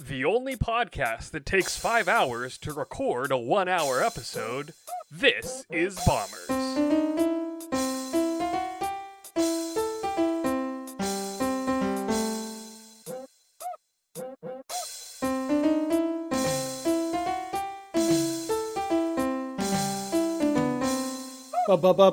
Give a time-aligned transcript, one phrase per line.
[0.00, 4.74] The only podcast that takes five hours to record a one hour episode.
[5.08, 6.48] This is Bombers.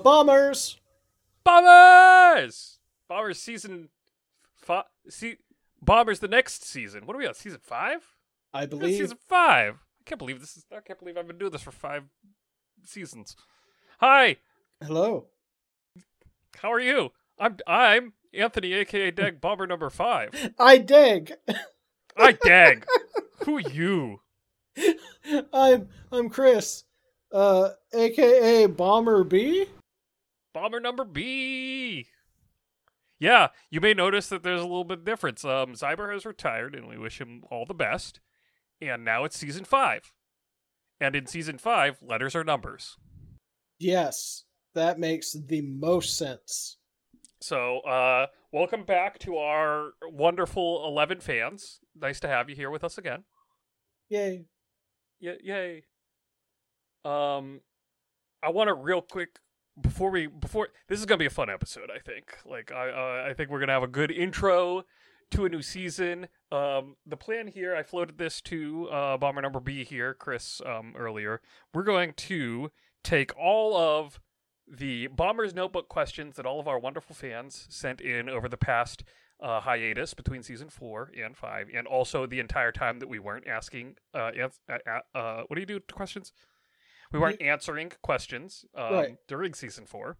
[0.03, 0.79] Bombers.
[1.43, 2.77] Bombers!
[3.07, 3.89] Bombers season
[4.57, 4.85] five.
[5.09, 5.37] See,
[5.81, 7.05] Bombers the next season.
[7.05, 7.33] What are we on?
[7.33, 8.05] Season five?
[8.53, 8.97] I believe.
[8.97, 9.75] season five.
[9.75, 10.65] I can't believe this is.
[10.71, 12.03] I can't believe I've been doing this for five
[12.85, 13.35] seasons.
[13.99, 14.37] Hi,
[14.83, 15.27] Hello.
[16.57, 17.11] how are you?
[17.39, 20.51] I'm I'm Anthony, aka Dag Bomber number five.
[20.59, 21.33] I dig.
[22.17, 22.85] I Dag.
[23.45, 24.21] Who are you?
[25.53, 26.83] I'm I'm Chris,
[27.31, 29.65] uh, aka Bomber B.
[30.53, 32.07] Bomber number B.
[33.21, 35.45] Yeah, you may notice that there's a little bit of difference.
[35.45, 38.19] Um, Zyber has retired, and we wish him all the best.
[38.81, 40.11] And now it's season five.
[40.99, 42.97] And in season five, letters are numbers.
[43.77, 46.77] Yes, that makes the most sense.
[47.41, 51.79] So, uh, welcome back to our wonderful 11 fans.
[51.95, 53.23] Nice to have you here with us again.
[54.09, 54.45] Yay!
[55.21, 55.83] Y- yay.
[57.05, 57.61] Um,
[58.41, 59.37] I want to real quick
[59.81, 61.89] before we before this is gonna be a fun episode.
[61.93, 62.37] I think.
[62.45, 64.83] Like I uh, I think we're gonna have a good intro
[65.31, 66.27] to a new season.
[66.51, 70.93] Um, the plan here, I floated this to uh, bomber number B here, Chris, um,
[70.97, 71.41] earlier.
[71.73, 72.71] We're going to
[73.03, 74.19] take all of
[74.67, 79.03] the Bombers Notebook questions that all of our wonderful fans sent in over the past
[79.41, 83.47] uh, hiatus between season four and five, and also the entire time that we weren't
[83.47, 86.31] asking, uh, ans- uh, uh, uh, what do you do to questions?
[87.11, 89.15] We weren't answering questions um, Right.
[89.27, 90.17] during season four.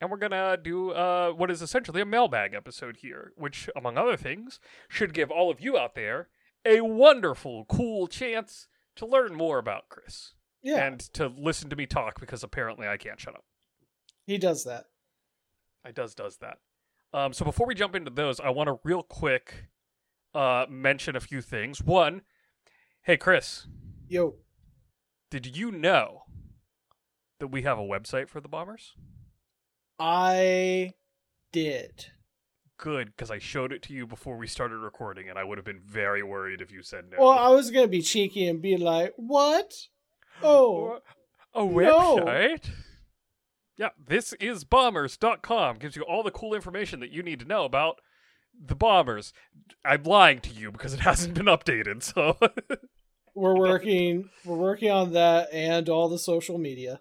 [0.00, 4.16] And we're gonna do uh, what is essentially a mailbag episode here, which, among other
[4.16, 6.28] things, should give all of you out there
[6.64, 11.84] a wonderful, cool chance to learn more about Chris Yeah, and to listen to me
[11.86, 13.44] talk because apparently I can't shut up.
[14.26, 14.84] he does that.
[15.84, 16.58] I does does that.
[17.12, 19.66] Um, so before we jump into those, I want to real quick
[20.34, 21.82] uh, mention a few things.
[21.82, 22.22] One,
[23.02, 23.66] hey Chris,
[24.08, 24.36] Yo,
[25.30, 26.24] did you know
[27.38, 28.94] that we have a website for the Bombers?
[29.98, 30.94] I
[31.52, 32.06] did.
[32.78, 35.64] Good, because I showed it to you before we started recording, and I would have
[35.64, 37.18] been very worried if you said no.
[37.18, 39.74] Well, I was gonna be cheeky and be like, "What?
[40.42, 41.00] Oh,
[41.54, 41.66] a no.
[41.66, 42.70] website?
[43.76, 45.76] Yeah, this is bombers.com.
[45.78, 48.00] Gives you all the cool information that you need to know about
[48.58, 49.32] the bombers.
[49.84, 52.38] I'm lying to you because it hasn't been updated, so
[53.40, 54.28] we're working.
[54.44, 57.00] We're working on that and all the social media.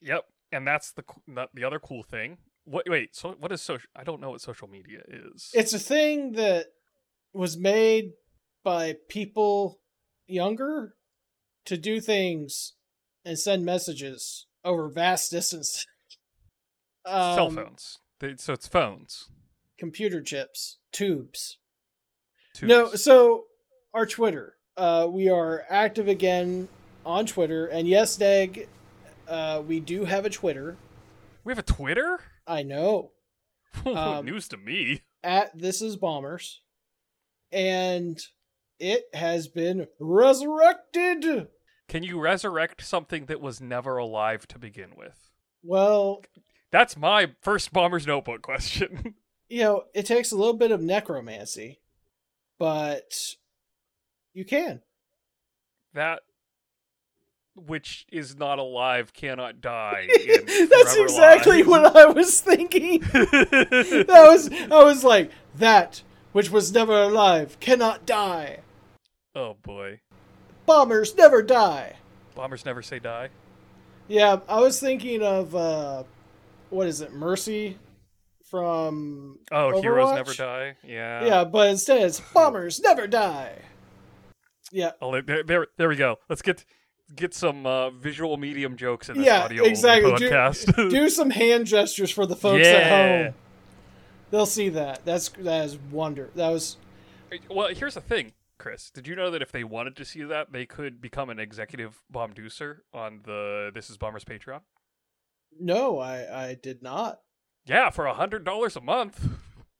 [0.00, 1.04] Yep, and that's the
[1.54, 2.38] the other cool thing.
[2.64, 2.88] What?
[2.88, 3.88] Wait, so what is social?
[3.96, 5.50] I don't know what social media is.
[5.54, 6.66] It's a thing that
[7.32, 8.12] was made
[8.64, 9.80] by people
[10.26, 10.94] younger
[11.64, 12.74] to do things
[13.24, 15.86] and send messages over vast distances.
[17.04, 17.98] Um, cell phones.
[18.20, 19.28] They- so it's phones.
[19.78, 21.58] computer chips, tubes.
[22.54, 22.68] Tubes.
[22.68, 23.44] No, so
[23.94, 24.54] our Twitter.
[24.76, 26.68] Uh, we are active again
[27.04, 28.68] on Twitter, and yes, Dag,
[29.28, 30.76] uh, we do have a Twitter.
[31.44, 32.20] we have a Twitter.
[32.46, 33.12] I know
[33.86, 35.02] Um, News to me.
[35.22, 36.60] at this is bombers,
[37.50, 38.18] and
[38.78, 41.48] it has been resurrected.
[41.88, 45.30] Can you resurrect something that was never alive to begin with?
[45.62, 46.22] Well,
[46.70, 49.14] That's my first bomber's notebook question.
[49.48, 51.80] you know, it takes a little bit of necromancy,
[52.58, 53.12] but
[54.34, 54.80] you can.
[55.94, 56.20] that
[57.54, 60.08] which is not alive cannot die.
[60.26, 61.68] That's exactly lives.
[61.68, 63.00] what I was thinking.
[63.12, 68.60] that was I was like that which was never alive cannot die.
[69.34, 70.00] oh boy,
[70.64, 71.96] Bombers never die.
[72.34, 73.28] bombers never say die.
[74.08, 76.04] Yeah, I was thinking of uh
[76.70, 77.76] what is it, Mercy
[78.48, 80.76] from Oh, heroes never die.
[80.82, 81.24] Yeah.
[81.26, 83.58] Yeah, but instead it's bombers never die.
[84.72, 84.92] Yeah.
[85.00, 86.18] Oh, there, there, there we go.
[86.28, 86.64] Let's get
[87.14, 90.14] get some uh, visual medium jokes in this Yeah, audio exactly.
[90.16, 90.90] Do- podcast.
[90.90, 93.34] Do some hand gestures for the folks at home.
[94.30, 95.04] They'll see that.
[95.04, 96.30] That's that is wonder.
[96.36, 96.78] That was
[97.50, 98.90] well, here's the thing, Chris.
[98.90, 102.00] Did you know that if they wanted to see that, they could become an executive
[102.10, 104.60] bomb deucer on the This Is Bombers Patreon?
[105.60, 107.20] no, I I did not.
[107.66, 109.28] Yeah, for a hundred dollars a month,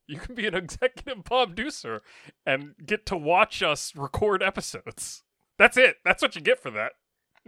[0.07, 2.01] you can be an executive bomb deucer
[2.47, 5.23] and get to watch us record episodes.
[5.59, 5.97] That's it.
[6.05, 6.93] That's what you get for that.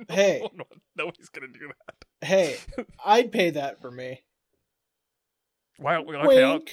[0.08, 0.40] Hey.
[0.42, 0.64] No, no,
[0.96, 2.26] nobody's gonna do that.
[2.26, 2.56] Hey,
[3.04, 4.24] I'd pay that for me.
[5.78, 6.02] Wow.
[6.02, 6.70] Okay, I'll, Wink.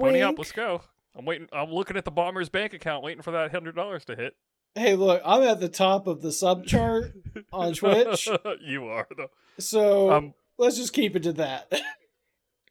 [0.00, 0.36] pony up.
[0.36, 0.82] Let's go.
[1.16, 1.46] I'm waiting.
[1.52, 4.34] I'm looking at the Bombers bank account, waiting for that hundred dollars to hit.
[4.74, 7.12] Hey, look, I'm at the top of the sub chart
[7.52, 8.28] on Twitch,
[8.60, 9.30] you are though.
[9.60, 11.72] so Um, let's just keep it to that.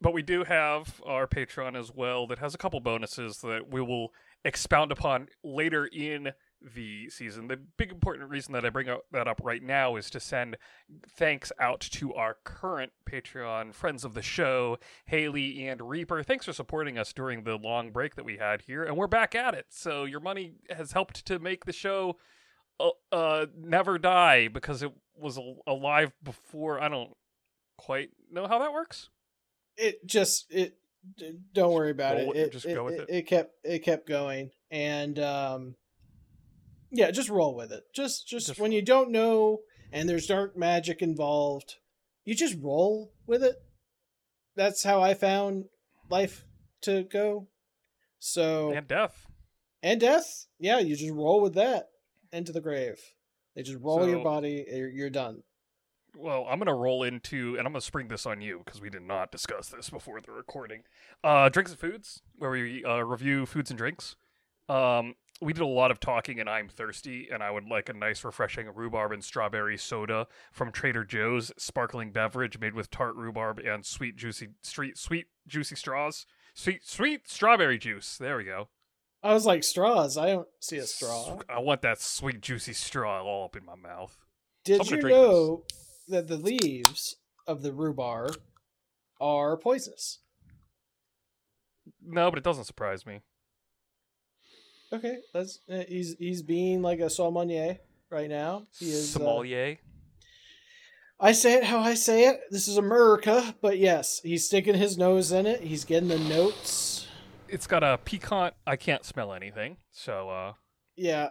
[0.03, 3.81] But we do have our Patreon as well that has a couple bonuses that we
[3.81, 4.13] will
[4.43, 7.47] expound upon later in the season.
[7.47, 10.57] The big important reason that I bring that up right now is to send
[11.09, 16.21] thanks out to our current Patreon friends of the show, Haley and Reaper.
[16.21, 19.33] Thanks for supporting us during the long break that we had here, and we're back
[19.33, 19.67] at it.
[19.69, 22.17] So your money has helped to make the show
[22.79, 26.81] uh, uh never die because it was al- alive before.
[26.81, 27.15] I don't
[27.77, 29.09] quite know how that works.
[29.77, 30.77] It just it
[31.53, 32.27] don't worry about it.
[32.29, 33.27] it, It, just it, go with it, it.
[33.27, 34.51] kept it kept going.
[34.71, 35.75] And um
[36.91, 37.83] yeah just roll with it.
[37.93, 39.59] Just just, Just when you don't know
[39.91, 41.75] and there's dark magic involved
[42.25, 43.55] you just roll with it.
[44.55, 45.65] That's how i found
[46.09, 46.45] life
[46.81, 47.47] to go.
[48.19, 49.27] So And death.
[49.81, 50.47] and death?
[50.59, 51.89] Yeah you just roll with that
[52.31, 52.99] into the grave.
[53.55, 55.43] They just roll your body you're, you're done
[56.15, 59.01] Well, I'm gonna roll into, and I'm gonna spring this on you because we did
[59.01, 60.83] not discuss this before the recording.
[61.23, 64.15] Uh, drinks and foods, where we uh, review foods and drinks.
[64.69, 67.93] Um, we did a lot of talking, and I'm thirsty, and I would like a
[67.93, 73.59] nice, refreshing rhubarb and strawberry soda from Trader Joe's, sparkling beverage made with tart rhubarb
[73.59, 78.17] and sweet, juicy, street, sweet, juicy straws, sweet, sweet strawberry juice.
[78.17, 78.69] There we go.
[79.23, 83.23] i was like straws i don't see a straw I want that sweet, juicy straw
[83.23, 84.17] all up in my mouth.
[84.63, 85.63] Did you know
[86.07, 87.15] that the leaves
[87.47, 88.37] of the rhubarb
[89.19, 90.19] are poisonous?
[92.05, 93.21] No, but it doesn't surprise me.
[94.91, 97.79] Okay, that's uh, he's he's being like a sommelier
[98.11, 98.67] right now.
[98.77, 99.15] He is.
[99.15, 99.77] uh, Sommelier.
[101.19, 102.41] I say it how I say it.
[102.51, 105.61] This is America, but yes, he's sticking his nose in it.
[105.61, 107.07] He's getting the notes.
[107.47, 108.53] it's got a piquant.
[108.67, 110.53] I can't smell anything, so uh,
[110.95, 111.29] Yeah,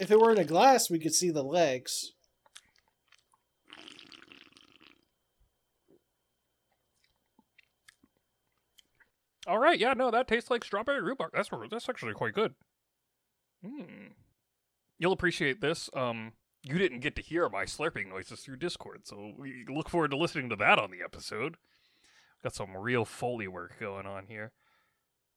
[0.00, 2.12] if it were in a glass, we could see the legs.
[9.46, 9.78] All right.
[9.78, 11.32] Yeah, no, that tastes like strawberry rhubarb.
[11.34, 12.54] That's that's actually quite good.
[13.64, 14.12] Hmm.
[14.98, 15.90] You'll appreciate this.
[15.94, 20.12] Um, you didn't get to hear my slurping noises through Discord, so we look forward
[20.12, 21.56] to listening to that on the episode.
[22.42, 24.52] Got some real foley work going on here.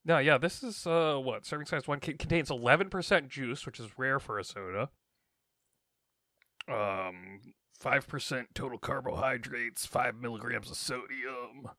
[0.03, 3.79] Now, yeah, this is uh what serving size one c- contains eleven percent juice, which
[3.79, 4.89] is rare for a soda.
[6.67, 7.41] Um,
[7.79, 11.69] five percent total carbohydrates, five milligrams of sodium,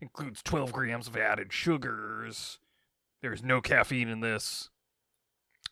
[0.00, 2.58] includes twelve grams of added sugars.
[3.22, 4.70] There's no caffeine in this.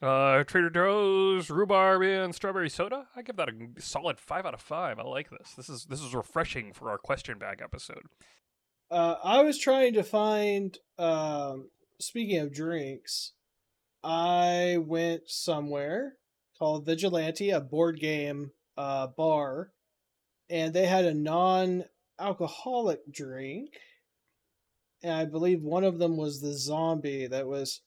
[0.03, 3.07] Uh, Trader Joe's rhubarb and strawberry soda.
[3.15, 4.99] I give that a solid five out of five.
[4.99, 5.53] I like this.
[5.57, 8.03] This is this is refreshing for our question bag episode.
[8.91, 10.77] Uh, I was trying to find.
[10.99, 13.33] Um, speaking of drinks,
[14.03, 16.17] I went somewhere
[16.59, 19.71] called Vigilante, a board game uh, bar,
[20.51, 23.71] and they had a non-alcoholic drink,
[25.05, 27.83] and I believe one of them was the zombie that was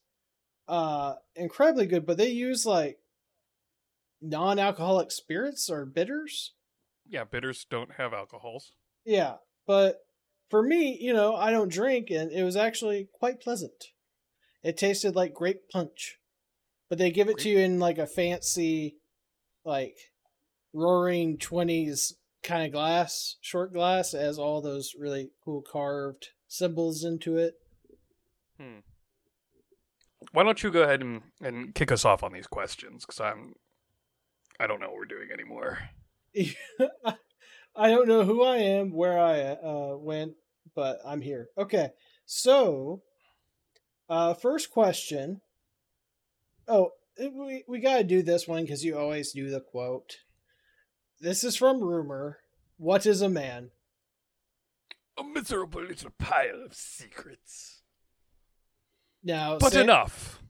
[0.67, 2.05] uh incredibly good.
[2.05, 2.99] But they use like
[4.21, 6.53] non-alcoholic spirits or bitters.
[7.09, 8.73] Yeah, bitters don't have alcohols.
[9.05, 9.35] Yeah,
[9.65, 10.05] but
[10.49, 13.85] for me, you know, I don't drink, and it was actually quite pleasant.
[14.63, 16.19] It tasted like grape punch,
[16.89, 18.97] but they give it to you in like a fancy,
[19.65, 19.97] like
[20.74, 27.38] roaring twenties kind of glass, short glass, has all those really cool carved symbols into
[27.38, 27.56] it.
[28.60, 28.80] Hmm.
[30.32, 33.06] Why don't you go ahead and, and kick us off on these questions?
[33.06, 33.54] Because I'm,
[34.60, 35.80] I don't know what we're doing anymore.
[37.75, 40.34] I don't know who I am, where I uh, went,
[40.75, 41.50] but I'm here.
[41.58, 41.92] Okay,
[42.25, 43.04] so
[44.10, 45.42] uh, first question.
[46.68, 50.18] Oh, we we gotta do this one because you always do the quote.
[51.20, 52.39] This is from Rumor.
[52.77, 53.72] What is a man?
[55.17, 57.81] A miserable little pile of secrets.
[59.24, 60.41] Now, But say, enough.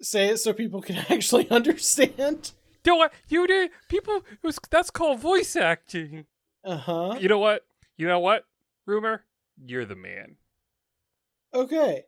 [0.00, 2.52] say it so people can actually understand.
[2.82, 3.70] Do what you did?
[3.88, 6.24] People, was, that's called voice acting.
[6.64, 7.16] Uh huh.
[7.20, 7.64] You know what?
[7.96, 8.44] You know what?
[8.86, 9.24] Rumor,
[9.62, 10.36] you're the man.
[11.52, 12.04] Okay.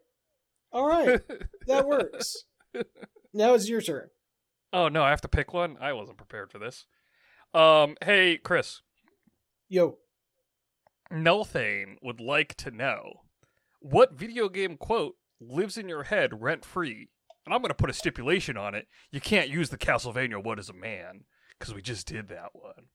[0.72, 1.20] All right.
[1.66, 2.44] That works.
[3.32, 4.08] Now it's your turn.
[4.72, 5.76] oh no, I have to pick one.
[5.80, 6.84] I wasn't prepared for this.
[7.54, 8.82] Um, hey Chris,
[9.68, 9.98] Yo.
[11.12, 13.22] Nelthane would like to know
[13.80, 17.08] what video game quote lives in your head rent free.
[17.46, 18.86] And I'm going to put a stipulation on it.
[19.10, 21.24] You can't use the Castlevania "What Is a Man"
[21.58, 22.88] because we just did that one.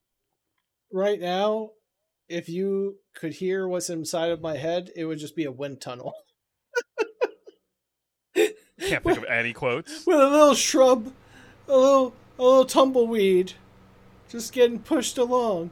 [0.91, 1.71] right now,
[2.29, 5.81] if you could hear what's inside of my head, it would just be a wind
[5.81, 6.13] tunnel.
[8.35, 10.05] Can't think of any quotes.
[10.07, 11.11] with a little shrub,
[11.67, 13.53] a little a little tumbleweed,
[14.29, 15.71] just getting pushed along.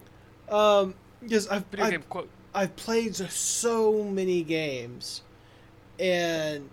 [0.50, 2.29] Um, because I've Video I've, game quote.
[2.53, 5.21] I've played so many games,
[5.99, 6.69] and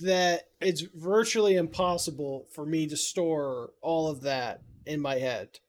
[0.00, 5.60] that it's virtually impossible for me to store all of that in my head.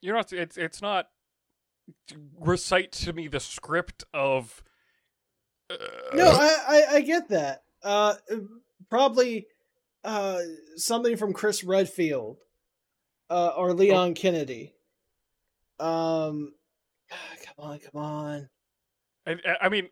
[0.00, 0.32] You're not.
[0.32, 1.08] It's it's not.
[2.40, 4.62] Recite to me the script of.
[5.68, 5.76] Uh,
[6.14, 7.64] No, I, I I get that.
[7.82, 8.14] Uh,
[8.88, 9.46] probably
[10.04, 10.40] uh
[10.76, 12.38] something from Chris Redfield,
[13.30, 14.74] uh, or Leon Kennedy.
[15.80, 16.52] Um,
[17.56, 18.48] come on, come on.
[19.26, 19.88] I, uh, I mean,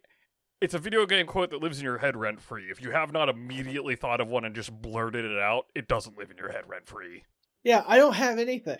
[0.60, 2.70] it's a video game quote that lives in your head rent free.
[2.70, 6.16] If you have not immediately thought of one and just blurted it out, it doesn't
[6.16, 7.24] live in your head rent free.
[7.64, 8.78] Yeah, I don't have anything.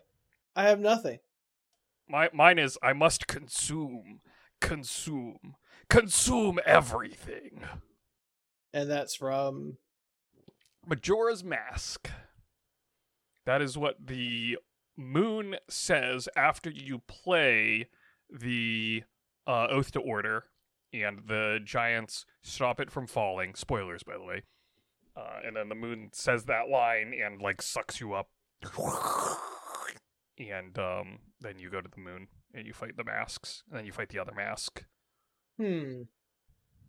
[0.55, 1.19] I have nothing.
[2.09, 4.21] My mine is I must consume,
[4.61, 5.57] consume,
[5.89, 7.65] consume everything.
[8.73, 9.79] And that's from
[10.87, 12.11] Majora's Mask.
[13.45, 14.59] That is what the
[14.97, 17.89] moon says after you play
[18.33, 19.03] the
[19.47, 20.45] uh, Oath to Order,
[20.93, 23.55] and the giants stop it from falling.
[23.55, 24.43] Spoilers, by the way.
[25.17, 28.31] Uh, and then the moon says that line and like sucks you up,
[30.39, 33.85] and um, then you go to the moon and you fight the masks, and then
[33.85, 34.85] you fight the other mask.
[35.59, 36.03] hmm.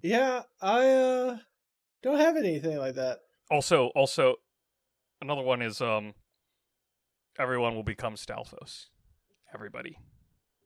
[0.01, 1.37] Yeah, I uh
[2.01, 3.19] don't have anything like that.
[3.49, 4.35] Also, also,
[5.21, 6.13] another one is um,
[7.39, 8.87] everyone will become Stalfos.
[9.53, 9.97] Everybody,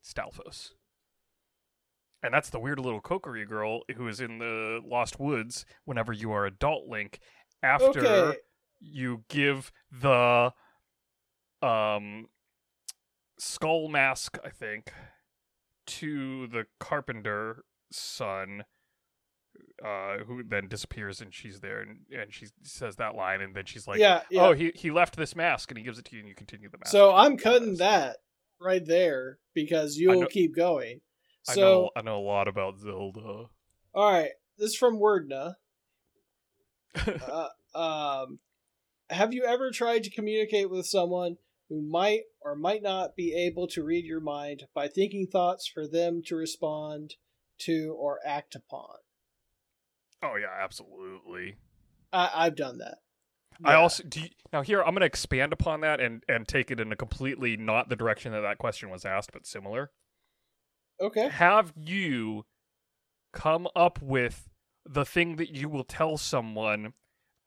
[0.07, 0.69] Stalfos.
[2.23, 5.65] And that's the weird little Kokiri girl who is in the Lost Woods.
[5.85, 7.19] Whenever you are adult Link,
[7.61, 8.37] after Okay.
[8.79, 10.51] you give the
[11.61, 12.27] um
[13.39, 14.91] skull mask, I think,
[15.87, 18.63] to the carpenter son,
[19.83, 23.65] uh, who then disappears and she's there and, and she says that line and then
[23.65, 24.47] she's like, yeah, yeah.
[24.47, 26.69] "Oh, he he left this mask and he gives it to you and you continue
[26.69, 28.17] the mask." so I'm cutting that
[28.59, 31.01] right there because you'll know- keep going.
[31.49, 33.45] I So know I know a lot about Zelda.
[33.93, 35.55] all right, this is from Wordna.
[37.75, 38.39] uh, um,
[39.09, 41.37] have you ever tried to communicate with someone
[41.69, 45.87] who might or might not be able to read your mind by thinking thoughts for
[45.87, 47.15] them to respond
[47.59, 48.95] to or act upon?
[50.23, 51.57] oh yeah, absolutely.
[52.11, 52.97] I, I've done that.
[53.63, 56.71] I also do you, now here I'm going to expand upon that and and take
[56.71, 59.91] it in a completely not the direction that that question was asked, but similar.
[61.01, 61.29] okay.
[61.29, 62.45] Have you
[63.33, 64.49] come up with
[64.85, 66.93] the thing that you will tell someone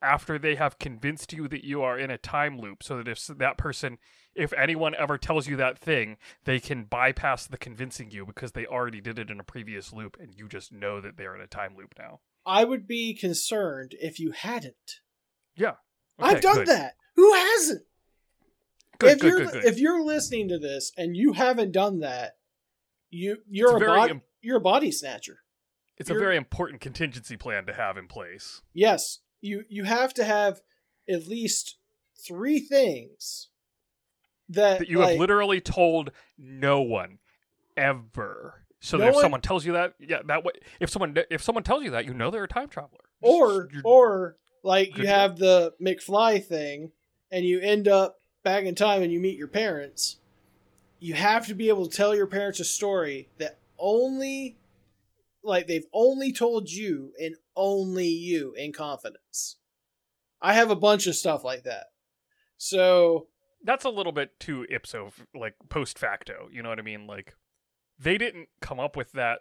[0.03, 3.27] after they have convinced you that you are in a time loop so that if
[3.27, 3.99] that person
[4.35, 8.65] if anyone ever tells you that thing they can bypass the convincing you because they
[8.65, 11.47] already did it in a previous loop and you just know that they're in a
[11.47, 15.01] time loop now I would be concerned if you hadn't.
[16.23, 16.69] Okay, I've done good.
[16.69, 16.95] that.
[17.17, 17.83] Who hasn't?
[18.99, 22.37] good if good you're if you're listening to this and you haven't done that,
[23.11, 25.39] you you're It's a very bod- im- you're a body snatcher.
[25.97, 30.13] it's a you're- very important contingency plan to have in place Yes, you you have
[30.15, 30.61] to have
[31.09, 31.77] at least
[32.27, 33.49] three things
[34.49, 37.19] that, that you like, have literally told no one
[37.77, 38.67] ever.
[38.81, 41.43] So No that if one- someone tells you that, yeah, that way, if someone if
[41.43, 43.01] someone tells you that, you know they're a time traveler.
[43.23, 46.93] or You're- or like you have the McFly thing,
[47.31, 50.17] and you end up back in time and you meet your parents.
[50.99, 54.59] You have to be able to tell your parents a story that only,
[55.43, 59.57] like they've only told you and only you in confidence.
[60.43, 61.87] I have a bunch of stuff like that.
[62.57, 63.29] So
[63.65, 66.49] that's a little bit too ipso like post facto.
[66.53, 67.07] You know what I mean?
[67.07, 67.35] Like
[67.99, 69.41] they didn't come up with that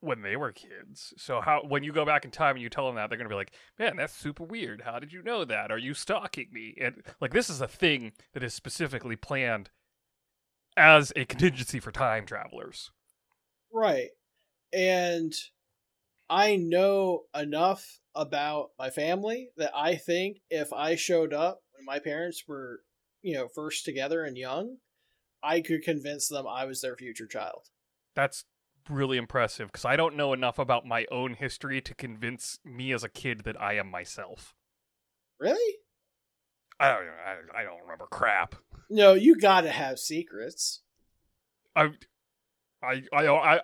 [0.00, 1.12] when they were kids.
[1.16, 3.28] So how when you go back in time and you tell them that, they're gonna
[3.28, 4.82] be like, "Man, that's super weird.
[4.82, 5.70] How did you know that?
[5.70, 9.70] Are you stalking me?" And like this is a thing that is specifically planned
[10.76, 12.90] as a contingency for time travelers.
[13.72, 14.10] Right.
[14.72, 15.32] And
[16.28, 21.98] I know enough about my family that I think if I showed up when my
[21.98, 22.80] parents were,
[23.22, 24.78] you know, first together and young,
[25.42, 27.68] I could convince them I was their future child.
[28.14, 28.44] That's
[28.88, 33.04] really impressive because I don't know enough about my own history to convince me as
[33.04, 34.54] a kid that I am myself.
[35.38, 35.76] Really?
[36.78, 37.06] I don't.
[37.06, 38.54] I, I don't remember crap.
[38.88, 40.82] No, you got to have secrets.
[41.76, 41.90] I,
[42.82, 43.60] I, I, I,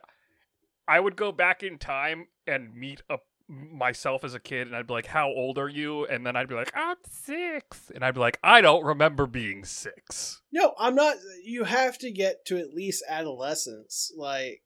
[0.87, 3.19] I would go back in time and meet a
[3.49, 6.49] myself as a kid, and I'd be like, "How old are you?" And then I'd
[6.49, 7.91] be like, "I'm six.
[7.95, 10.43] and I'd be like, "I don't remember being six.
[10.53, 11.17] No, I'm not.
[11.45, 14.63] You have to get to at least adolescence, like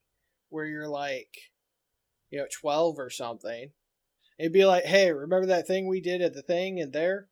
[0.50, 1.35] where you're like,
[2.30, 3.71] you know, 12 or something.
[4.38, 7.28] It'd be like, hey, remember that thing we did at the thing and there?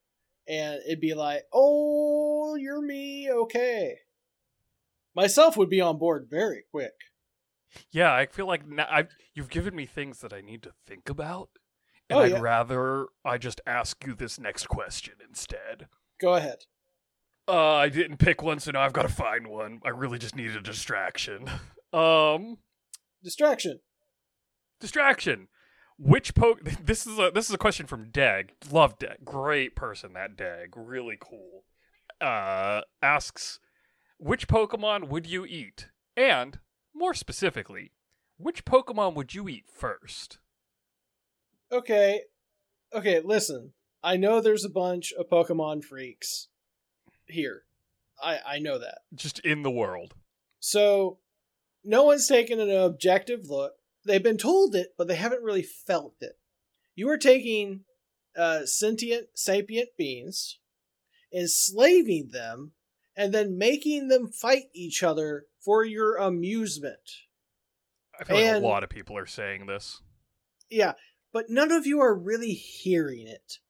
[0.49, 3.97] And it'd be like, oh, you're me, okay.
[5.15, 6.93] Myself would be on board very quick.
[7.91, 11.09] Yeah, I feel like now I've, you've given me things that I need to think
[11.11, 11.51] about,
[12.09, 12.41] and Oh, I'd yeah.
[12.41, 15.89] rather I just ask you this next question instead.
[16.21, 16.61] Go ahead.
[17.47, 19.81] Uh, I didn't pick one, so now I've got to find one.
[19.85, 21.49] I really just need a distraction.
[21.91, 22.59] Um,
[23.23, 23.81] Distraction.
[24.81, 25.49] distraction.
[25.99, 26.61] Which poke?
[26.85, 28.53] This is a this is a question from Dag.
[28.71, 29.25] Love Dag.
[29.25, 30.75] Great person that Dag.
[30.77, 31.65] Really cool.
[32.21, 33.59] Uh, asks,
[34.19, 35.89] which Pokemon would you eat?
[36.17, 36.59] And
[36.95, 37.93] more specifically,
[38.37, 40.39] which Pokemon would you eat first?
[41.71, 42.23] Okay.
[42.95, 43.73] Okay, listen.
[44.03, 46.49] I know there's a bunch of Pokemon freaks
[47.27, 47.65] here.
[48.23, 49.01] I I know that.
[49.15, 50.15] Just in the world.
[50.61, 51.19] So
[51.89, 53.73] no one's taken an objective look.
[54.05, 56.39] They've been told it, but they haven't really felt it.
[56.95, 57.81] You are taking
[58.37, 60.59] uh, sentient, sapient beings,
[61.33, 62.73] enslaving them,
[63.17, 66.99] and then making them fight each other for your amusement.
[68.21, 70.03] I feel like a lot of people are saying this.
[70.69, 70.93] Yeah,
[71.33, 73.61] but none of you are really hearing it.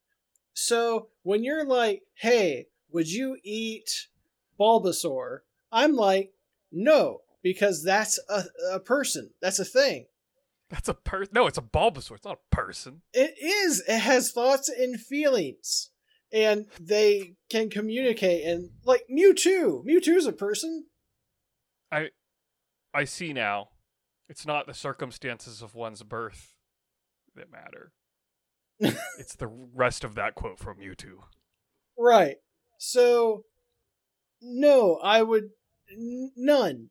[0.54, 4.08] So when you're like, hey, would you eat
[4.58, 5.40] Bulbasaur?
[5.70, 6.32] I'm like,
[6.72, 9.30] no, because that's a, a person.
[9.40, 10.06] That's a thing.
[10.70, 11.32] That's a person.
[11.34, 12.16] No, it's a Bulbasaur.
[12.16, 13.02] It's not a person.
[13.14, 13.82] It is.
[13.88, 15.90] It has thoughts and feelings.
[16.30, 18.44] And they can communicate.
[18.44, 19.84] And like Mewtwo.
[19.86, 20.86] Mewtwo's a person.
[21.90, 22.08] I
[22.92, 23.68] I see now.
[24.28, 26.54] It's not the circumstances of one's birth
[27.34, 27.92] that matter.
[29.18, 31.20] it's the rest of that quote from Mewtwo.
[31.98, 32.36] Right.
[32.78, 33.44] So,
[34.42, 35.48] no, I would.
[35.90, 36.90] n- None.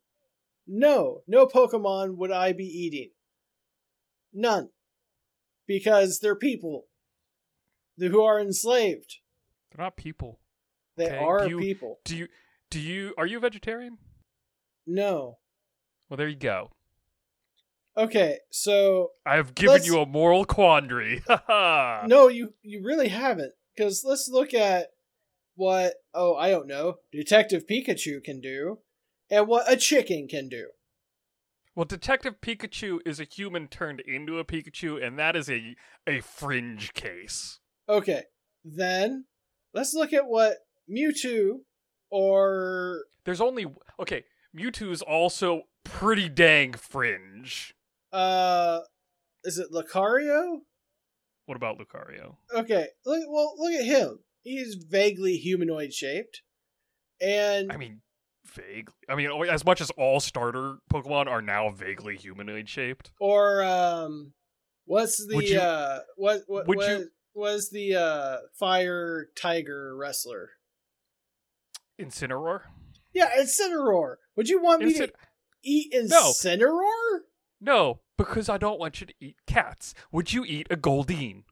[0.68, 3.12] No, no Pokemon would I be eating.
[4.34, 4.70] None.
[5.66, 6.86] Because they're people
[7.98, 9.16] who are enslaved.
[9.72, 10.40] They're not people.
[10.96, 12.00] They Okay, are do you- people.
[12.04, 12.28] Do you
[12.70, 13.98] do you are you a vegetarian?
[14.86, 15.38] No.
[16.10, 16.72] Well, there you go.
[17.98, 21.24] Okay, so I have given you a moral quandary.
[21.50, 23.54] No, you you really haven't.
[23.76, 24.88] Because let's look at
[25.56, 28.80] what oh I don't know Detective Pikachu can do,
[29.30, 30.68] and what a chicken can do.
[31.76, 35.76] Well, Detective Pikachu is a human turned into a Pikachu, and that is a
[36.08, 37.60] a fringe case.
[37.88, 38.24] Okay,
[38.66, 39.26] then
[39.74, 40.58] let's look at what
[40.90, 41.60] Mewtwo
[42.10, 43.68] or There's only
[44.00, 44.24] okay.
[44.58, 47.76] Mewtwo's also pretty dang fringe.
[48.12, 48.80] uh
[49.44, 50.62] is it Lucario?
[51.46, 52.38] What about Lucario?
[52.54, 54.20] Okay, look well look at him.
[54.42, 56.42] He's vaguely humanoid shaped.
[57.22, 58.02] And I mean,
[58.48, 58.94] vaguely.
[59.10, 63.12] I mean, as much as all starter Pokemon are now vaguely humanoid shaped.
[63.20, 64.34] or um
[64.86, 70.50] what's the you- uh what what would what you- was the uh fire tiger wrestler?
[72.00, 72.62] Incineroar?
[73.14, 74.16] Yeah, Incineroar.
[74.36, 75.14] Would you want me Incin- to
[75.64, 76.32] eat No.
[76.32, 77.20] Incineroar?
[77.60, 79.94] no, because I don't want you to eat cats.
[80.12, 81.44] Would you eat a Goldeen?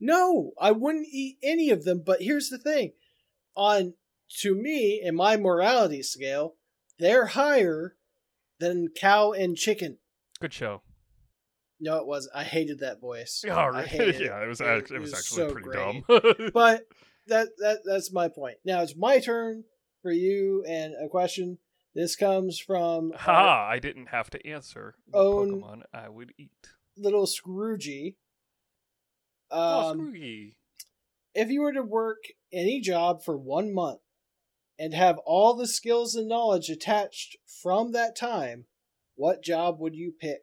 [0.00, 2.92] No, I wouldn't eat any of them, but here's the thing.
[3.54, 3.94] On
[4.40, 6.54] to me, in my morality scale,
[6.98, 7.96] they're higher
[8.60, 9.98] than cow and chicken.
[10.40, 10.82] Good show.
[11.80, 12.28] No, it was.
[12.34, 13.42] I hated that voice.
[13.46, 16.06] Yeah, I hated yeah, it was, It- it it was was actually so pretty great.
[16.08, 16.50] dumb.
[16.54, 16.82] But
[17.26, 18.56] that that that's my point.
[18.64, 19.64] Now it's my turn
[20.02, 21.58] for you and a question.
[21.94, 23.68] This comes from Ha!
[23.70, 26.50] I didn't have to answer Own- Pokemon I would eat.
[26.96, 28.16] little Scroogey.
[29.50, 30.56] oh, Um, Scroogy.
[31.34, 34.00] if you were to work any job for one month
[34.78, 38.66] and have all the skills and knowledge attached from that time,
[39.14, 40.42] what job would you pick?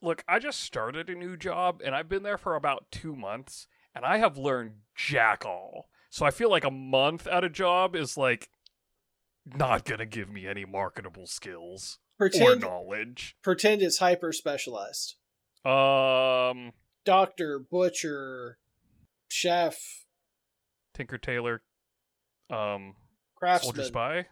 [0.00, 3.66] Look, I just started a new job and I've been there for about two months
[3.94, 5.88] and I have learned jack all.
[6.10, 8.48] So I feel like a month at a job is like
[9.44, 13.36] not gonna give me any marketable skills or knowledge.
[13.42, 15.16] pretend it's hyper specialized.
[15.64, 16.72] Um,
[17.04, 18.58] Doctor, butcher,
[19.28, 20.04] chef,
[20.94, 21.62] Tinker Tailor,
[22.50, 22.94] um,
[23.36, 24.26] craftsman, Soldier Spy.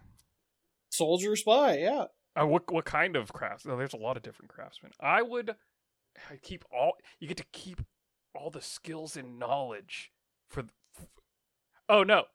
[0.91, 1.77] soldier spy.
[1.79, 2.05] Yeah,
[2.39, 3.65] Uh, what what kind of crafts?
[3.67, 4.91] Oh, there's a lot of different craftsmen.
[4.99, 5.55] I would
[6.31, 6.93] I keep all.
[7.19, 7.81] You get to keep
[8.35, 10.11] all the skills and knowledge
[10.49, 10.63] for.
[10.63, 10.73] th-
[11.89, 12.25] oh no!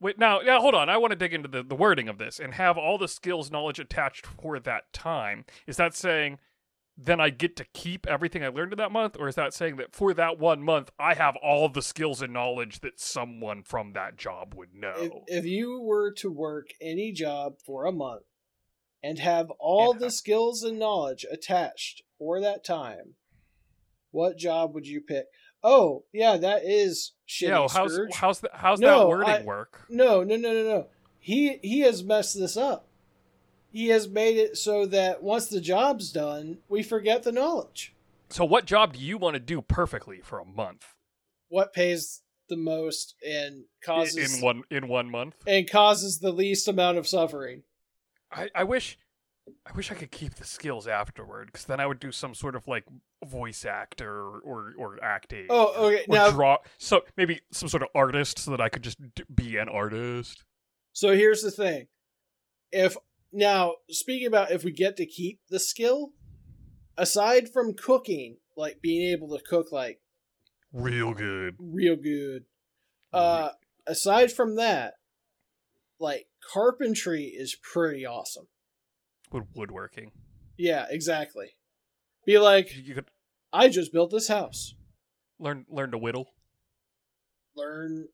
[0.00, 0.40] Wait now.
[0.40, 0.88] Now hold on.
[0.88, 3.50] I want to dig into the the wording of this and have all the skills
[3.50, 5.44] knowledge attached for that time.
[5.66, 6.38] Is that saying?
[6.98, 9.76] Then I get to keep everything I learned in that month, or is that saying
[9.76, 13.92] that for that one month I have all the skills and knowledge that someone from
[13.92, 14.94] that job would know?
[14.96, 18.22] if, if you were to work any job for a month
[19.02, 23.14] and have all And the skills and knowledge attached for that time,
[24.10, 25.26] what job would you pick?
[25.62, 27.48] Oh, yeah, that is shitty.
[27.48, 29.84] Yo, how's how's the, how's No, that wording I- work?
[29.90, 30.86] No, no, no, no, no.
[31.18, 32.85] He he has messed this up.
[33.76, 37.94] He has made it so that once the job's done, we forget the knowledge.
[38.30, 40.94] So what job do you want to do perfectly for a month?
[41.50, 45.34] What pays the most and causes in one in one month?
[45.46, 47.64] and causes the least amount of suffering.
[48.32, 48.96] I, I wish
[49.66, 52.56] I wish I could keep the skills afterward because then I would do some sort
[52.56, 52.84] of like
[53.26, 55.48] voice actor or or, or acting.
[55.50, 56.04] Oh, okay.
[56.08, 58.96] or Now, draw so maybe some sort of artist so that I could just
[59.34, 60.44] be an artist.
[60.94, 61.88] so here's the thing.
[62.72, 62.96] If
[63.32, 66.10] now speaking about if we get to keep the skill,
[66.96, 70.00] aside from cooking, like being able to cook like
[70.72, 71.56] Real good.
[71.58, 72.44] real good,
[73.12, 73.50] uh,
[73.86, 74.94] aside from that,
[75.98, 78.46] like carpentry is pretty awesome.
[79.32, 80.12] With woodworking,
[80.56, 81.52] Yeah, exactly.
[82.26, 83.06] Be like, you could
[83.52, 84.74] I just built this house.
[85.38, 86.28] learn learn to whittle.
[87.56, 88.08] Learn.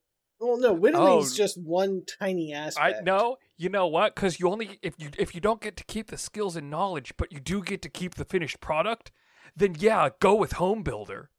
[0.44, 1.36] Well, no, whittling's Oh.
[1.36, 2.96] just one tiny aspect.
[2.98, 4.14] I no, you know what?
[4.16, 7.14] Because you only if you if you don't get to keep the skills and knowledge,
[7.16, 9.12] but you do get to keep the finished product,
[9.56, 11.30] then yeah, go with home builder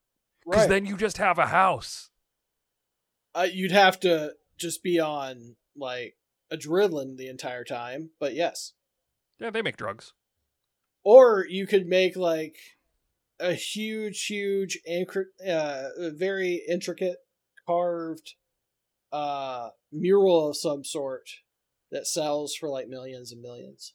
[0.45, 0.69] because right?
[0.69, 2.09] then you just have a house.
[3.35, 6.15] uh, you'd have to just be on like
[6.51, 8.11] adrenaline the entire time.
[8.19, 8.71] But yes,
[9.39, 10.13] Yeah, they make drugs.
[11.03, 12.55] or you could make like
[13.39, 17.17] a huge, huge, incri- uh, very intricate
[17.67, 18.35] carved
[19.13, 21.29] uh mural of some sort
[21.91, 23.93] that sells for like millions and millions.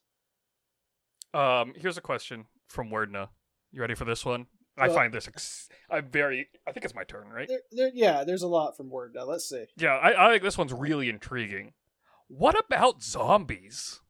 [1.34, 3.28] Um, here's a question from Wordna.
[3.72, 4.46] You ready for this one?
[4.78, 5.26] I find this.
[5.26, 6.48] Ex- I'm very.
[6.66, 7.48] I think it's my turn, right?
[7.48, 9.26] There, there, yeah, there's a lot from Wordna.
[9.26, 9.64] Let's see.
[9.76, 11.72] Yeah, I, I think this one's really intriguing.
[12.28, 14.00] What about zombies?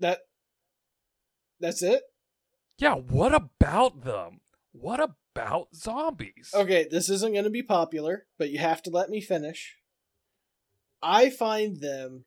[0.00, 0.20] That
[1.60, 2.02] that's it.
[2.78, 4.40] Yeah, what about them?
[4.80, 6.52] What about zombies?
[6.54, 9.76] Okay, this isn't going to be popular, but you have to let me finish.
[11.02, 12.24] I find them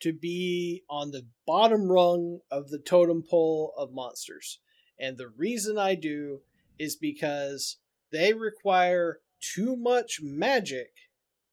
[0.00, 4.58] to be on the bottom rung of the totem pole of monsters.
[4.98, 6.40] And the reason I do
[6.78, 7.78] is because
[8.12, 10.92] they require too much magic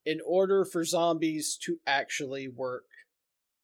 [0.05, 2.85] in order for zombies to actually work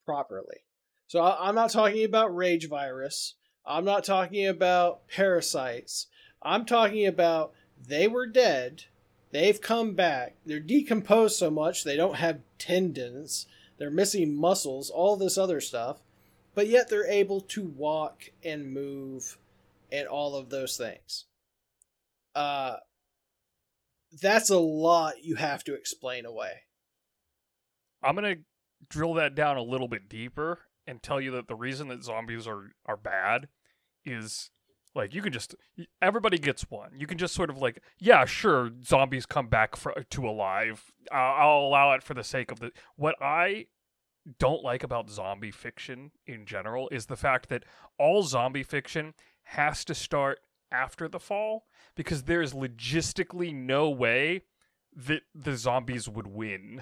[0.06, 0.64] properly.
[1.08, 3.36] So I'm not talking about rage virus.
[3.66, 6.08] I'm not talking about parasites.
[6.42, 7.54] I'm talking about
[7.88, 8.86] they were dead.
[9.32, 10.36] They've come back.
[10.46, 13.46] They're decomposed so much they don't have tendons.
[13.78, 15.98] They're missing muscles, all this other stuff.
[16.56, 19.38] But yet they're able to walk and move
[19.92, 21.26] and all of those things.
[22.36, 22.78] Uh
[24.22, 26.64] that's a lot you have to explain away.
[28.02, 28.38] I'm gonna
[28.90, 32.48] drill that down a little bit deeper and tell you that the reason that zombies
[32.48, 33.48] are are bad
[34.06, 34.50] is
[34.96, 35.56] like you can just
[36.02, 36.92] everybody gets one.
[36.98, 40.92] You can just sort of like yeah, sure, zombies come back fr to alive.
[41.12, 43.68] I'll, I'll allow it for the sake of the what I
[44.38, 47.64] don't like about zombie fiction in general is the fact that
[47.98, 50.40] all zombie fiction has to start
[50.72, 54.44] after the fall because there's logistically no way
[54.96, 56.82] that the zombies would win.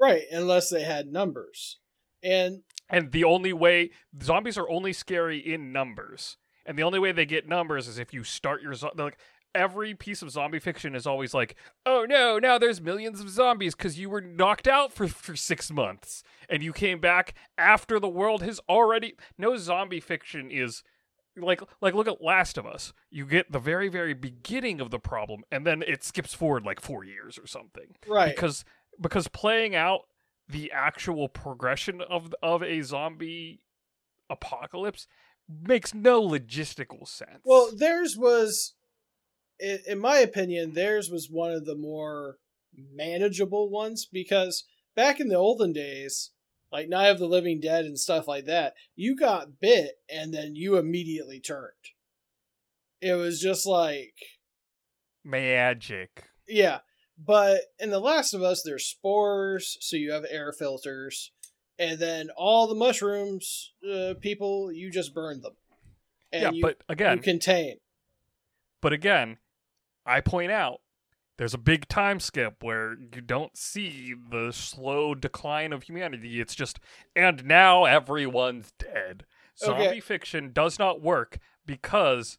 [0.00, 1.78] Right, unless they had numbers.
[2.22, 3.90] And And the only way
[4.22, 6.36] zombies are only scary in numbers,
[6.66, 9.18] and the only way they get numbers is if you start your zo- like
[9.54, 11.54] every piece of zombie fiction is always like,
[11.86, 15.70] oh no, now there's millions of zombies because you were knocked out for for six
[15.70, 19.14] months and you came back after the world has already.
[19.38, 20.82] No zombie fiction is
[21.36, 22.92] like like look at Last of Us.
[23.10, 26.80] You get the very very beginning of the problem, and then it skips forward like
[26.80, 28.34] four years or something right.
[28.34, 28.64] because
[29.00, 30.02] because playing out
[30.48, 33.60] the actual progression of of a zombie
[34.30, 35.06] apocalypse
[35.48, 37.40] makes no logistical sense.
[37.44, 38.74] Well, theirs was,
[39.58, 42.38] in, my opinion, theirs was one of the more
[42.92, 44.64] manageable ones because
[44.96, 46.30] back in the olden days,
[46.72, 50.56] like Night of the Living Dead and stuff like that, you got bit and then
[50.56, 51.70] you immediately turned.
[53.00, 54.14] It was just like,
[55.24, 56.24] magic.
[56.48, 56.80] yeah.
[57.16, 61.30] But in The Last of Us, there's spores, so you have air filters.
[61.78, 65.54] And then all the mushrooms, uh, people, you just burn them.
[66.32, 67.76] And yeah, you, but again, you contain.
[68.80, 69.38] but again,
[70.06, 70.80] I point out
[71.36, 76.40] there's a big time skip where you don't see the slow decline of humanity.
[76.40, 76.78] It's just
[77.16, 79.24] and now everyone's dead.
[79.58, 80.00] Zombie Okay.
[80.00, 82.38] fiction does not work because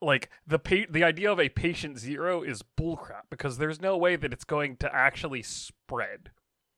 [0.00, 4.16] like the pa- the idea of a patient zero is bullcrap because there's no way
[4.16, 6.30] that it's going to actually spread.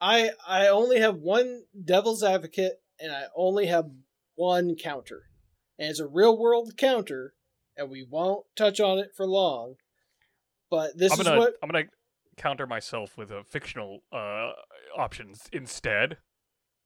[0.05, 3.87] I I only have one devil's advocate and I only have
[4.35, 5.23] one counter.
[5.79, 7.33] And it's a real world counter
[7.77, 9.77] and we won't touch on it for long.
[10.71, 11.87] But this I'm is gonna what I'm gonna
[12.37, 14.51] counter myself with a fictional uh
[14.97, 16.19] options instead.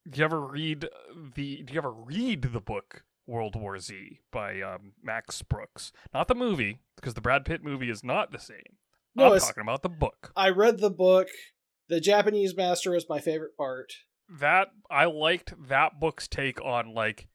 [0.09, 0.87] Do you ever read
[1.35, 5.91] the Do you ever read the book World War Z by um, Max Brooks?
[6.13, 8.77] Not the movie, because the Brad Pitt movie is not the same.
[9.13, 10.31] No, I'm talking about the book.
[10.37, 11.27] I read the book.
[11.89, 13.91] The Japanese master was my favorite part.
[14.39, 17.27] That I liked that book's take on like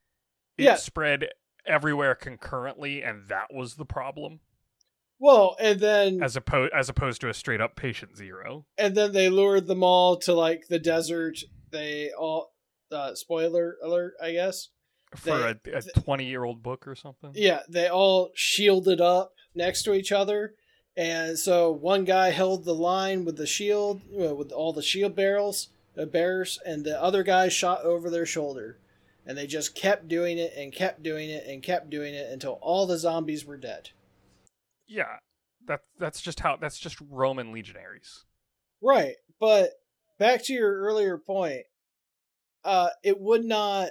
[0.57, 0.77] it Yeah.
[0.77, 1.29] spread
[1.67, 4.41] everywhere concurrently, and that was the problem,
[5.19, 8.67] Well, and then as opposed as opposed to a straight up patient zero.
[8.79, 11.39] and then they lured them all to like the desert.
[11.71, 12.55] They all
[12.93, 14.69] uh, spoiler alert, I guess.
[15.17, 17.33] For They- a, a twenty year old book or something.
[17.35, 20.55] Yeah, they all shielded up next to each other.
[20.97, 25.17] And so one guy held the line with the shield, uh, with all the shield
[25.17, 28.79] barrels, uh, bearers, and the other guy shot over their shoulder.
[29.27, 32.59] And they just kept doing it and kept doing it and kept doing it until
[32.61, 33.91] all the zombies were dead.
[34.87, 35.17] Yeah,
[35.67, 38.25] that that's just how that's just Roman legionaries.
[38.83, 39.71] Right, but
[40.19, 41.63] back to your earlier point,
[42.65, 43.91] uh, it would not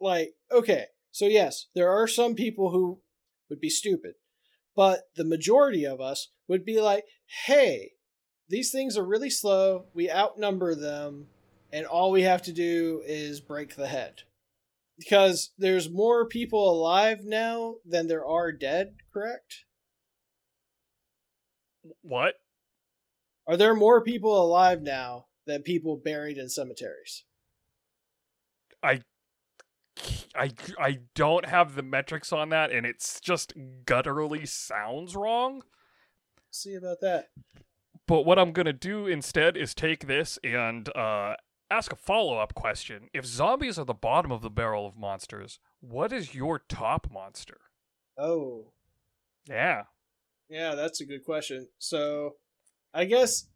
[0.00, 0.86] like okay.
[1.10, 3.00] So yes, there are some people who
[3.50, 4.14] would be stupid,
[4.74, 7.06] but the majority of us would be like,
[7.46, 7.92] "Hey,
[8.48, 9.86] these things are really slow.
[9.94, 11.28] We outnumber them,
[11.72, 14.22] and all we have to do is break the head."
[14.98, 19.64] Because there's more people alive now than there are dead, correct?
[22.02, 22.34] What?
[23.46, 27.24] Are there more people alive now than people buried in cemeteries?
[28.82, 29.02] I
[30.34, 33.52] I I don't have the metrics on that, and it's just
[33.84, 35.62] gutturally sounds wrong.
[36.50, 37.26] See about that.
[38.06, 41.34] But what I'm gonna do instead is take this and uh,
[41.70, 43.08] ask a follow up question.
[43.14, 47.60] If zombies are the bottom of the barrel of monsters, what is your top monster?
[48.18, 48.72] Oh,
[49.48, 49.84] Yeah.
[50.48, 51.68] yeah, that's a good question.
[51.78, 52.36] So,
[52.92, 53.46] I guess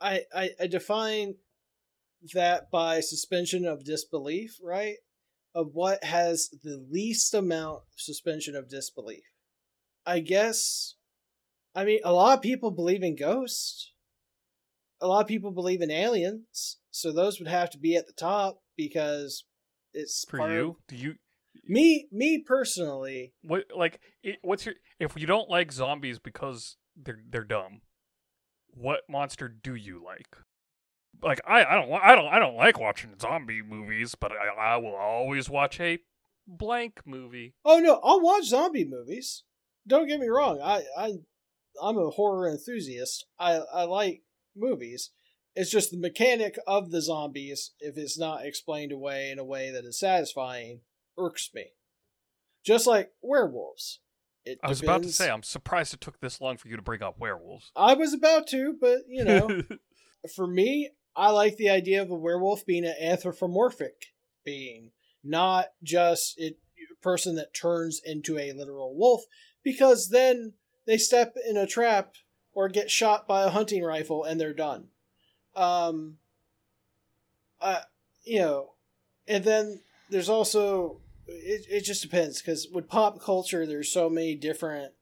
[0.00, 1.34] I I, I define
[2.34, 4.96] that by suspension of disbelief, right?
[5.56, 9.24] Of what has the least amount of suspension of disbelief.
[10.04, 10.96] I guess.
[11.74, 13.92] I mean, a lot of people believe in ghosts.
[15.00, 18.12] A lot of people believe in aliens, so those would have to be at the
[18.12, 19.44] top because
[19.94, 21.14] it's For part of- you, do you
[21.64, 27.22] me me personally what like it, what's your if you don't like zombies because they're
[27.30, 27.80] they're dumb?
[28.74, 30.36] What monster do you like?
[31.22, 34.76] Like I I don't I don't I don't like watching zombie movies, but I I
[34.76, 35.98] will always watch a
[36.46, 37.54] blank movie.
[37.64, 39.42] oh no i'll watch zombie movies.
[39.86, 41.12] Don't get me wrong i i
[41.82, 43.26] i'm a horror enthusiast.
[43.38, 44.22] I i like
[44.54, 45.10] movies.
[45.54, 49.70] It's just the mechanic of the zombies if it's not explained away in a way
[49.70, 50.80] that is satisfying
[51.18, 51.72] irks me.
[52.64, 54.00] Just like werewolves.
[54.44, 56.82] It I was about to say I'm surprised it took this long for you to
[56.82, 57.72] bring up werewolves.
[57.74, 59.62] i was about to but you know.
[60.34, 64.12] For me, I like the idea of a werewolf being an anthropomorphic
[64.44, 64.90] being,
[65.24, 66.54] not just a
[67.00, 69.22] person that turns into a literal wolf,
[69.62, 70.52] because then
[70.86, 72.14] they step in a trap
[72.52, 74.88] or get shot by a hunting rifle and they're done.
[75.54, 76.18] Um,
[77.60, 77.80] uh,
[78.24, 78.72] you know,
[79.26, 81.66] and then there's also it.
[81.68, 84.92] It just depends because with pop culture, there's so many different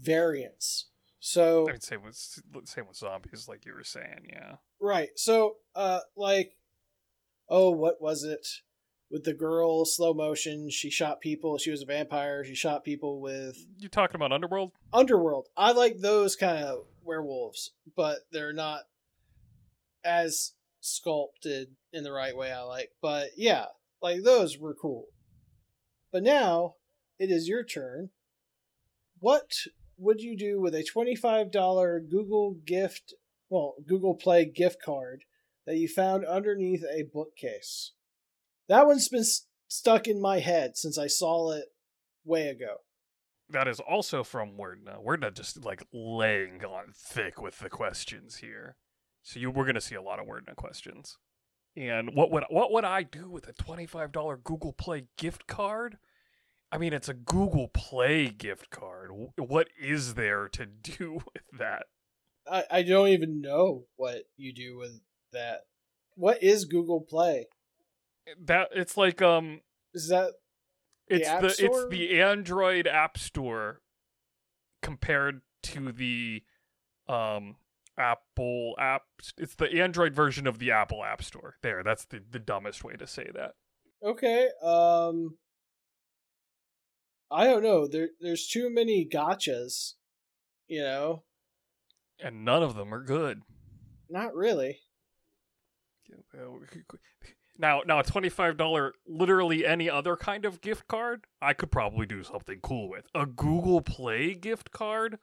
[0.00, 0.86] variants.
[1.20, 2.16] So I would say with
[2.64, 4.28] same with zombies, like you were saying.
[4.30, 5.10] Yeah, Right.
[5.16, 6.56] So, uh, like,
[7.48, 8.46] oh, what was it?
[9.10, 11.58] With the girl, slow motion, she shot people.
[11.58, 12.44] She was a vampire.
[12.44, 14.72] She shot people with you talking about Underworld?
[14.92, 15.46] Underworld.
[15.56, 18.80] I like those kind of werewolves, but they're not
[20.04, 22.90] as sculpted in the right way I like.
[23.00, 23.66] But yeah,
[24.02, 25.06] like those were cool.
[26.12, 26.74] But now
[27.18, 28.10] it is your turn.
[29.20, 29.52] What
[29.98, 33.14] would you do with a $25 Google gift,
[33.48, 35.24] well, Google Play gift card
[35.66, 37.92] that you found underneath a bookcase?
[38.68, 41.66] That one's been s- stuck in my head since I saw it
[42.24, 42.78] way ago.
[43.48, 45.04] That is also from Wordna.
[45.04, 48.76] Wordna just like laying on thick with the questions here.
[49.22, 51.16] So you we're gonna see a lot of Wordna questions.
[51.76, 55.46] And what would what would I do with a twenty five dollar Google Play gift
[55.46, 55.98] card?
[56.72, 59.10] I mean, it's a Google Play gift card.
[59.36, 60.66] What is there to
[60.98, 61.84] do with that?
[62.50, 65.00] I, I don't even know what you do with
[65.32, 65.60] that.
[66.14, 67.48] What is Google Play?
[68.44, 69.60] That it's like um,
[69.94, 70.32] Is that
[71.08, 71.82] it's the, Store?
[71.82, 73.80] it's the Android App Store
[74.82, 76.42] compared to the
[77.08, 77.56] um
[77.98, 79.02] Apple app.
[79.38, 81.56] It's the Android version of the Apple App Store.
[81.62, 83.52] There, that's the the dumbest way to say that.
[84.02, 84.48] okay?
[84.62, 85.36] Um,
[87.30, 87.86] I don't know.
[87.86, 89.94] There there's too many gotchas,
[90.68, 91.22] you know.
[92.22, 93.42] And none of them are good.
[94.08, 94.78] Not really.
[97.58, 102.04] Now, now a twenty-five dollar, literally any other kind of gift card, I could probably
[102.06, 103.06] do something cool with.
[103.14, 105.18] A Google Play gift card,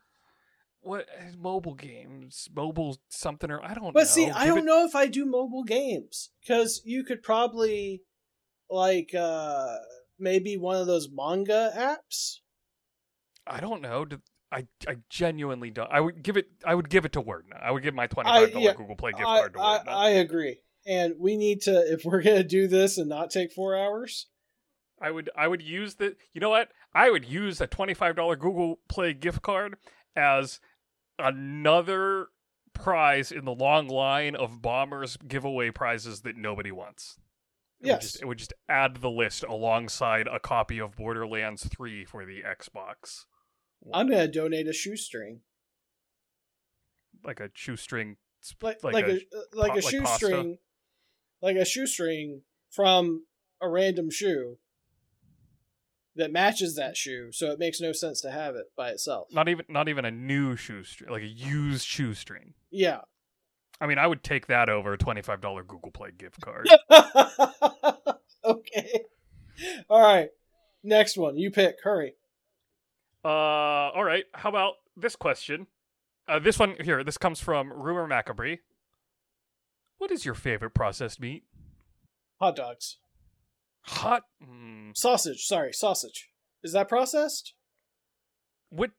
[0.82, 1.06] what
[1.38, 3.84] mobile games, mobile something or I don't.
[3.86, 3.92] know.
[3.92, 8.02] But see, I don't it- know if I do mobile games because you could probably
[8.70, 9.78] like uh
[10.18, 12.38] maybe one of those manga apps.
[13.46, 14.06] I don't know.
[14.06, 14.22] Did-
[14.54, 15.90] I, I genuinely don't.
[15.92, 16.48] I would give it.
[16.66, 17.46] I would give it to Word.
[17.60, 19.86] I would give my twenty-five dollar yeah, Google Play gift I, card to I, Word
[19.86, 19.98] now.
[19.98, 20.60] I agree.
[20.86, 24.28] And we need to if we're gonna do this and not take four hours.
[25.02, 26.70] I would I would use the you know what?
[26.94, 29.78] I would use a $25 Google Play gift card
[30.16, 30.60] as
[31.18, 32.28] another
[32.74, 37.18] prize in the long line of bombers giveaway prizes that nobody wants.
[37.80, 38.02] It would Yes.
[38.04, 42.42] just, it would just add the list alongside a copy of Borderlands 3 for the
[42.44, 43.26] Xbox.
[43.94, 45.42] I'm gonna donate a shoestring.
[47.24, 50.58] like a shoestring sp- Like like, like, a, a, uh, like po- a like shoestring
[51.42, 53.26] like a shoestring from
[53.62, 54.58] a random shoe
[56.16, 59.30] that matches that shoe, so it makes no sense to have it by itself.
[59.32, 62.54] not even not even a new shoestring, like a used shoestring.
[62.72, 63.02] Yeah.
[63.82, 66.70] I mean, I would take that over a $25 Google Play gift card.
[68.46, 69.02] okay.
[69.90, 70.30] All right.
[70.84, 71.38] Next one.
[71.38, 71.78] You pick.
[71.84, 72.14] Hurry.
[73.24, 74.26] Uh, all right.
[74.34, 75.68] How about this question?
[76.28, 77.04] Uh, this one here.
[77.04, 78.58] This comes from Rumor Macabre.
[79.98, 81.44] What is your favorite processed meat?
[82.40, 82.98] Hot dogs.
[83.84, 84.24] Hot.
[84.42, 85.46] Mm, Sausage.
[85.46, 86.30] Sorry, sausage.
[86.64, 87.54] Is that processed?
[88.70, 88.92] what?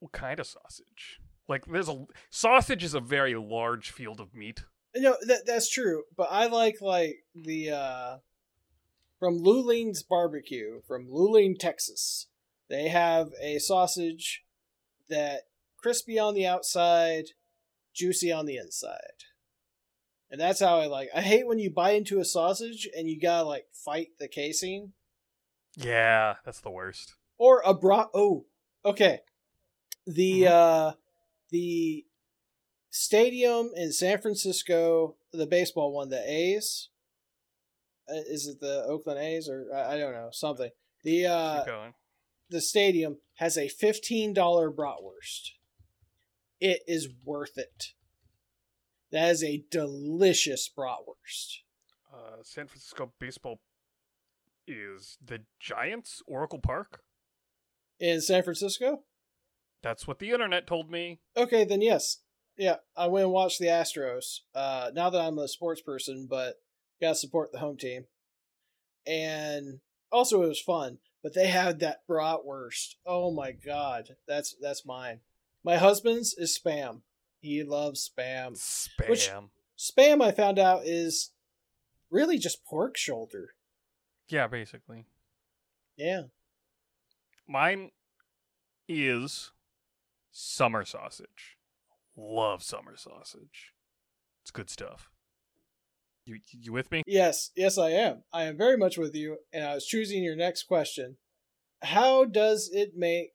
[0.00, 1.20] What kind of sausage?
[1.48, 4.64] Like, there's a sausage is a very large field of meat.
[4.96, 6.04] No, that that's true.
[6.16, 8.16] But I like like the uh
[9.18, 12.26] from Luling's barbecue from Luling, Texas.
[12.68, 14.44] They have a sausage
[15.08, 15.42] that
[15.76, 17.26] crispy on the outside,
[17.92, 19.24] juicy on the inside.
[20.30, 21.10] And that's how I like.
[21.14, 24.92] I hate when you bite into a sausage and you gotta like fight the casing.
[25.76, 27.14] Yeah, that's the worst.
[27.36, 28.46] or a bra oh
[28.84, 29.20] okay
[30.06, 30.46] the Mhm.
[30.50, 30.92] uh
[31.50, 32.06] the
[32.90, 36.90] stadium in san francisco the baseball one the a's
[38.08, 40.70] uh, is it the oakland a's or i, I don't know something
[41.02, 41.64] the uh.
[42.50, 45.50] The stadium has a $15 bratwurst
[46.60, 47.92] it is worth it
[49.10, 51.58] that is a delicious bratwurst
[52.12, 53.60] Uh, San Francisco baseball
[54.66, 57.02] is the Giants Oracle Park.
[58.00, 59.00] in san francisco
[59.82, 61.20] That's what the internet told me.
[61.36, 62.18] Okay, then yes.
[62.56, 64.40] Yeah, I went and watched the Astros.
[64.54, 66.54] Uh now that I'm a sports person, but
[67.00, 68.06] gotta support the home team.
[69.06, 69.80] And
[70.10, 70.98] also it was fun.
[71.24, 72.96] But they had that bratwurst.
[73.06, 74.10] Oh my god.
[74.28, 75.20] That's that's mine.
[75.64, 77.00] My husband's is spam.
[77.40, 78.52] He loves spam.
[78.52, 79.08] Spam.
[79.08, 79.30] Which-
[79.76, 81.32] Spam I found out is
[82.08, 83.54] really just pork shoulder.
[84.28, 85.06] yeah, basically.
[85.96, 86.24] Yeah.
[87.48, 87.90] Mine
[88.86, 89.50] is
[90.30, 91.56] summer sausage.
[92.16, 93.72] Love summer sausage.
[94.42, 95.10] It's good stuff.
[96.26, 97.02] You you with me?
[97.06, 98.22] Yes, yes, I am.
[98.32, 101.18] I am very much with you, and I was choosing your next question.
[101.82, 103.32] How does it make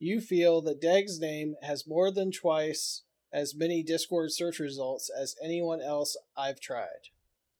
[0.00, 3.02] you feel that Dag's name has more than twice
[3.32, 7.10] as many Discord search results as anyone else I've tried?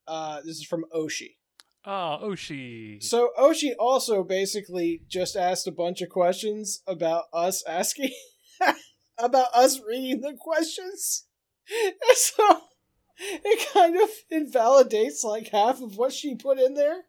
[0.09, 1.37] Uh, this is from Oshi.
[1.85, 3.01] Ah, Oshi.
[3.03, 8.11] So Oshi also basically just asked a bunch of questions about us asking
[9.19, 11.27] about us reading the questions.
[11.71, 12.61] And so
[13.19, 17.05] it kind of invalidates like half of what she put in there.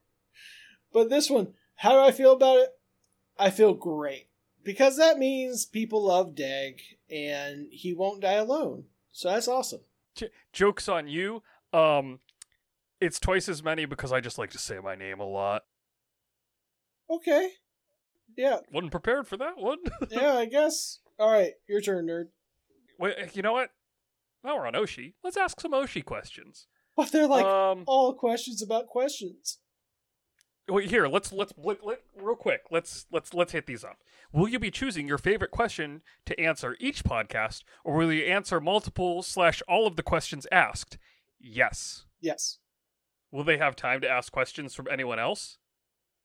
[0.92, 2.70] But this one, how do I feel about it?
[3.38, 4.28] I feel great.
[4.64, 8.86] Because that means people love Dag and he won't die alone.
[9.12, 9.82] So that's awesome.
[10.16, 11.44] J- jokes on you.
[11.72, 12.20] Um,
[13.00, 15.64] it's twice as many because I just like to say my name a lot.
[17.10, 17.52] Okay.
[18.38, 19.80] Yeah, Wasn't prepared for that one.
[20.12, 21.00] yeah, I guess.
[21.18, 22.26] All right, your turn, nerd.
[22.98, 23.72] Wait, you know what?
[24.44, 25.14] Now we're on Oshi.
[25.24, 26.68] Let's ask some Oshi questions.
[26.96, 29.60] But they're like um, all questions about questions.
[30.68, 32.62] Wait, here, let's let's let, let, real quick.
[32.70, 33.98] Let's let's let's hit these up.
[34.32, 38.60] Will you be choosing your favorite question to answer each podcast, or will you answer
[38.60, 40.98] multiple slash all of the questions asked?
[41.40, 42.06] Yes.
[42.22, 42.60] Yes.
[43.32, 45.58] Will they have time to ask questions from anyone else?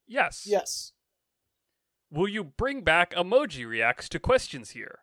[0.07, 0.45] Yes.
[0.47, 0.93] Yes.
[2.11, 5.01] Will you bring back emoji reacts to questions here?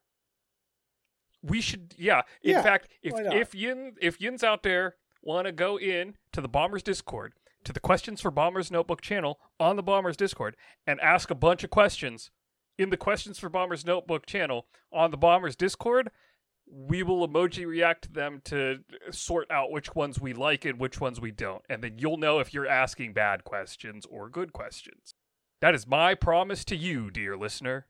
[1.43, 2.21] We should, yeah.
[2.43, 6.41] In Yeah, fact, if if Yin if Yin's out there want to go in to
[6.41, 7.33] the Bombers Discord,
[7.63, 11.63] to the Questions for Bombers Notebook channel on the Bombers Discord and ask a bunch
[11.63, 12.31] of questions
[12.77, 16.09] in the Questions for Bombers Notebook channel on the Bombers Discord,
[16.65, 18.79] we will emoji react to them to
[19.11, 21.61] sort out which ones we like and which ones we don't.
[21.69, 25.13] And then you'll know if you're asking bad questions or good questions.
[25.59, 27.87] That is my promise to you, dear listener.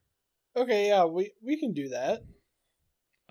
[0.58, 2.24] Okay, yeah, we we can do that.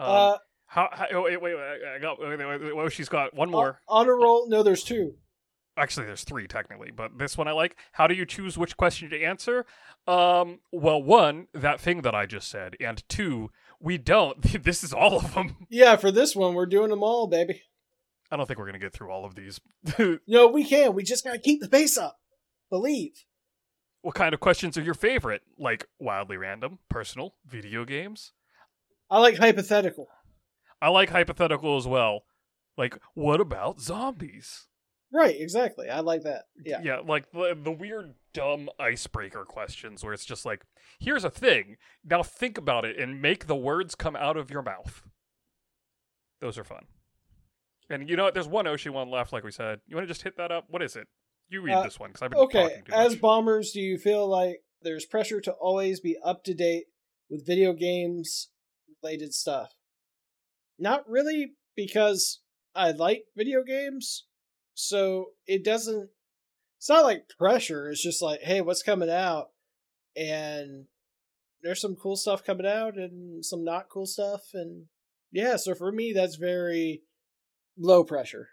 [0.00, 0.36] Um, uh,
[0.66, 3.50] how, how, oh, wait, wait, wait, I got, wait, wait, wait, wait, she's got one
[3.50, 3.80] more.
[3.88, 4.48] on a roll.
[4.48, 5.14] No, there's two.
[5.76, 7.76] Actually, there's three technically, but this one I like.
[7.92, 9.64] How do you choose which question to answer?
[10.06, 14.40] Um, well, one, that thing that I just said, and two, we don't.
[14.64, 15.56] this is all of them.
[15.70, 17.62] Yeah, for this one, we're doing them all, baby.
[18.30, 19.60] I don't think we're gonna get through all of these.
[20.26, 20.94] No, we can.
[20.94, 22.18] We just gotta keep the pace up.
[22.70, 23.24] Believe.
[24.02, 25.42] what kind of questions are your favorite?
[25.58, 28.32] Like wildly random, personal, video games?
[29.10, 30.08] I like hypothetical.
[30.80, 32.22] I like hypothetical as well.
[32.76, 34.66] Like, what about zombies?
[35.12, 35.88] Right, exactly.
[35.88, 36.44] I like that.
[36.64, 36.80] Yeah.
[36.82, 40.64] Yeah, like the, the weird, dumb icebreaker questions where it's just like,
[41.00, 41.76] here's a thing.
[42.04, 45.02] Now think about it and make the words come out of your mouth.
[46.40, 46.84] Those are fun.
[47.90, 48.34] And you know what?
[48.34, 49.80] There's one Oshi one left, like we said.
[49.88, 50.66] You want to just hit that up?
[50.68, 51.08] What is it?
[51.48, 53.20] You read Uh, this one because I've been Okay, as much.
[53.20, 56.84] bombers, do you feel like there's pressure to always be up to date
[57.28, 58.48] with video games
[59.02, 59.74] related stuff?
[60.78, 62.40] Not really, because
[62.74, 64.26] I like video games,
[64.74, 66.08] so it doesn't.
[66.78, 67.90] It's not like pressure.
[67.90, 69.48] It's just like, hey, what's coming out?
[70.16, 70.86] And
[71.62, 74.40] there's some cool stuff coming out and some not cool stuff.
[74.54, 74.86] And
[75.30, 77.02] yeah, so for me, that's very
[77.78, 78.48] low pressure.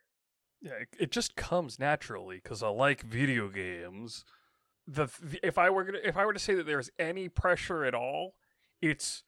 [0.61, 4.25] Yeah, it, just comes naturally because I like video games.
[4.87, 7.85] The, the if I were gonna if I were to say that there's any pressure
[7.85, 8.33] at all,
[8.81, 9.23] it's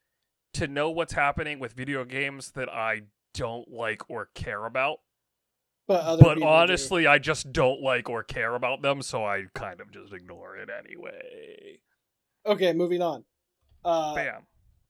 [0.54, 5.00] to know what's happening with video games that I don't like or care about.
[5.88, 6.46] But But people do.
[6.48, 10.56] honestly, I just don't like or care about them, so I kind of just ignore
[10.58, 11.80] it anyway.
[12.46, 13.24] okay, moving on.
[13.84, 14.42] Uh, Bam.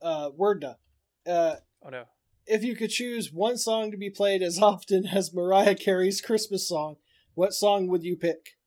[0.02, 0.76] uh, Wordna.
[1.28, 2.04] Uh, Oh no.
[2.46, 6.68] if you could choose one song to be played as often as Mariah Carey's Christmas
[6.68, 6.98] song,
[7.36, 8.58] what song would you pick?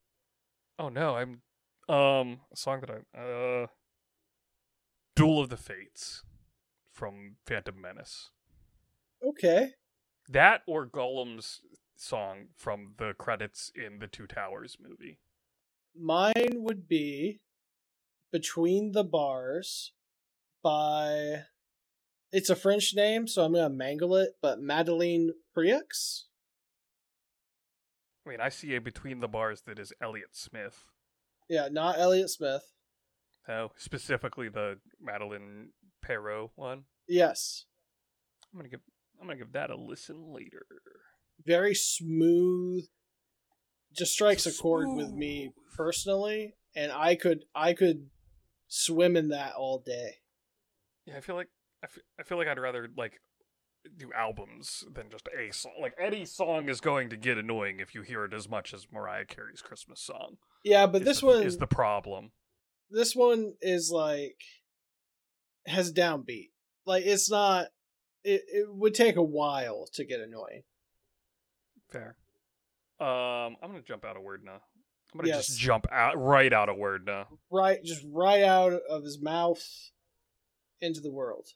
[0.79, 1.43] Oh no, I'm
[1.89, 3.67] um a song that I uh
[5.15, 6.23] Duel of the Fates
[6.93, 8.31] from Phantom Menace.
[9.25, 9.71] Okay.
[10.29, 11.61] That or Gollum's
[11.97, 15.19] song from the credits in the Two Towers movie.
[15.99, 17.41] Mine would be
[18.31, 19.93] Between the Bars
[20.63, 21.43] by.
[22.31, 25.81] It's a French name, so I'm going to mangle it, but Madeleine Preux?
[28.25, 30.89] I mean, I see a Between the Bars that is Elliott Smith.
[31.49, 32.73] Yeah, not Elliott Smith.
[33.49, 35.71] Oh, specifically the Madeline
[36.07, 36.85] Perot one.
[37.09, 37.65] Yes.
[38.53, 38.81] I'm gonna give
[39.21, 40.67] I'm gonna give that a listen later.
[41.45, 42.85] Very smooth.
[43.97, 48.09] Just strikes a chord with me personally, and I could I could
[48.69, 50.17] swim in that all day.
[51.07, 51.49] Yeah, I feel like
[51.83, 53.21] I fe- I feel like I'd rather like
[53.97, 55.73] do albums than just a song.
[55.81, 58.87] Like any song is going to get annoying if you hear it as much as
[58.93, 60.37] Mariah Carey's Christmas song.
[60.65, 62.31] Yeah, but this the, one is the problem.
[62.93, 64.37] This one is like
[65.67, 66.51] has a downbeat.
[66.87, 67.67] Like it's not.
[68.25, 70.63] It it would take a while to get annoying.
[71.91, 72.17] Fair.
[73.01, 74.61] Um, I'm gonna jump out of word now.
[75.13, 75.49] I'm gonna Yes.
[75.49, 77.27] just jump out right out of word now.
[77.51, 79.63] Right, just right out of his mouth
[80.81, 81.49] into the world.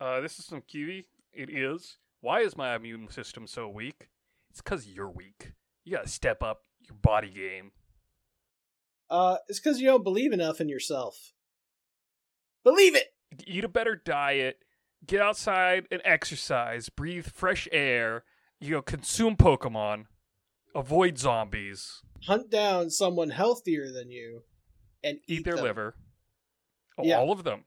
[0.00, 1.06] Uh, this is some Kiwi.
[1.32, 1.98] It is.
[2.20, 4.08] Why is my immune system so weak?
[4.50, 5.52] It's because you're weak.
[5.84, 7.72] You gotta step up your body game.
[9.12, 11.32] Uh, it's because you don't believe enough in yourself.
[12.64, 13.08] Believe it.
[13.46, 14.58] Eat a better diet.
[15.06, 16.88] Get outside and exercise.
[16.88, 18.24] Breathe fresh air.
[18.60, 20.06] You know, consume Pokemon.
[20.74, 22.00] Avoid zombies.
[22.26, 24.44] Hunt down someone healthier than you,
[25.04, 25.64] and eat, Eat their them.
[25.64, 25.96] liver.
[26.96, 27.18] Oh, Yeah.
[27.18, 27.64] All of them.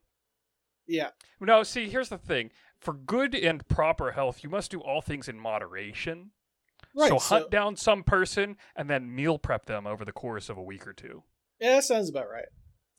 [0.88, 2.52] Yeah, No, see, here's the thing.
[2.78, 6.30] For good and proper health, you must do all things in moderation.
[6.96, 7.10] right.
[7.10, 10.58] so So, hunt down some person and then meal prep them over the course of
[10.58, 11.24] a week or two.
[11.60, 12.47] Yeah, that sounds about right.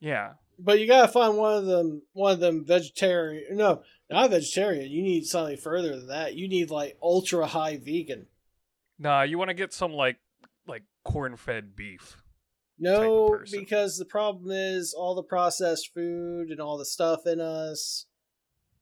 [0.01, 0.33] Yeah.
[0.59, 3.57] But you gotta find one of them, one of them vegetarian.
[3.57, 4.91] No, not vegetarian.
[4.91, 6.35] You need something further than that.
[6.35, 8.27] You need like ultra high vegan.
[8.99, 10.17] Nah, you want to get some like
[10.67, 12.23] like corn-fed beef.
[12.79, 18.07] No, because the problem is all the processed food and all the stuff in us.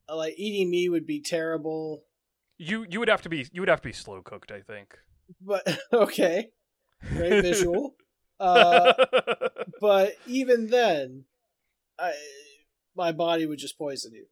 [0.09, 2.05] Uh, Like eating meat would be terrible.
[2.59, 4.97] You you would have to be you would have to be slow cooked, I think.
[5.41, 6.51] But okay,
[7.16, 7.97] great visual.
[8.39, 8.93] Uh,
[9.80, 11.24] but even then,
[11.99, 12.12] I
[12.97, 14.26] my body would just poison you.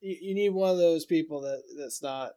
[0.00, 2.32] You, you need one of those people that that's not.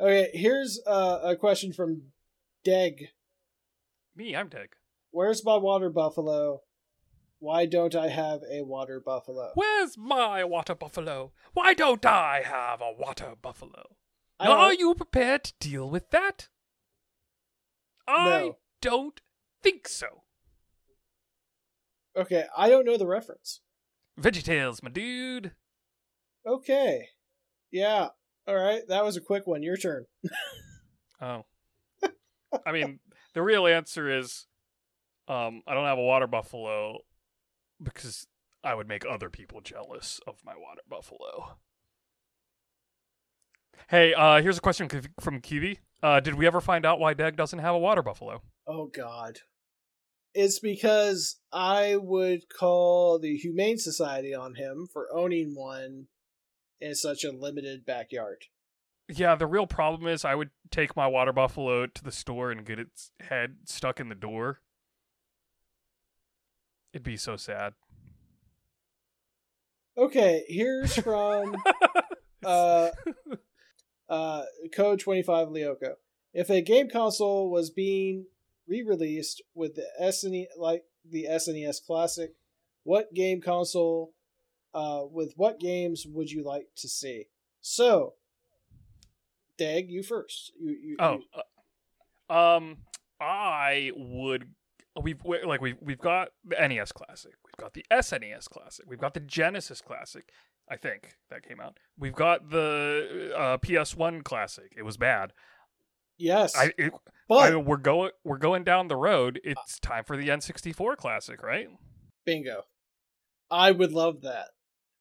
[0.00, 2.02] Okay, here's uh, a question from
[2.64, 3.08] Deg.
[4.16, 4.70] Me, I'm Dag.
[5.10, 6.62] Where's my water buffalo?
[7.38, 9.50] Why don't I have a water buffalo?
[9.54, 11.32] Where's my water buffalo?
[11.52, 13.96] Why don't I have a water buffalo?
[14.38, 16.48] Are you prepared to deal with that?
[18.06, 18.58] I No.
[18.82, 19.20] Don't
[19.62, 20.24] think so.
[22.14, 23.60] Okay, I don't know the reference.
[24.20, 25.52] VeggieTales, my dude.
[26.46, 27.08] Okay.
[27.70, 28.08] Yeah.
[28.46, 28.82] All right.
[28.88, 29.62] That was a quick one.
[29.62, 30.04] Your turn.
[31.24, 31.44] Oh.
[32.66, 32.98] I mean,
[33.32, 34.48] the real answer is
[35.28, 36.98] um, I don't have a water buffalo
[37.80, 38.26] because
[38.64, 41.58] I would make other people jealous of my water buffalo.
[43.88, 45.78] Hey, uh, here's a question from Kiwi.
[46.02, 48.42] Uh, did we ever find out why Dag doesn't have a water buffalo?
[48.66, 49.38] Oh God.
[50.34, 56.06] It's because I would call the Humane Society on him for owning one
[56.80, 58.44] in such a limited backyard.
[59.08, 62.64] Yeah, the real problem is I would take my water buffalo to the store and
[62.64, 64.60] get its head stuck in the door.
[66.92, 67.74] It'd be so sad.
[69.96, 71.56] Okay, here's from
[72.44, 72.88] uh
[74.08, 74.42] uh
[74.74, 75.94] code 25 Lyoko.
[76.32, 78.26] If a game console was being
[78.68, 82.30] re-released with the SNE like the SNES Classic,
[82.84, 84.12] what game console
[84.74, 87.26] uh with what games would you like to see?
[87.60, 88.14] So,
[89.58, 90.52] Dag, you first.
[90.58, 91.24] You, you Oh, you-
[92.30, 92.78] uh, um,
[93.20, 94.48] I would.
[95.00, 98.98] We've we- like we've we've got the NES Classic, we've got the SNES Classic, we've
[98.98, 100.24] got the Genesis Classic.
[100.70, 101.78] I think that came out.
[101.98, 104.72] We've got the uh, PS1 Classic.
[104.76, 105.32] It was bad.
[106.22, 106.92] Yes, I, it,
[107.28, 109.40] but I we're going we're going down the road.
[109.44, 111.68] Uh it's time for the N64 Classic, right?
[112.24, 112.62] bingo.
[113.50, 114.48] I would love that.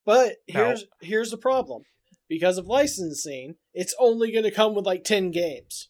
[0.06, 1.84] But here's here's the problem.
[2.28, 5.90] Because of licensing, it's only going to come with like 10 games.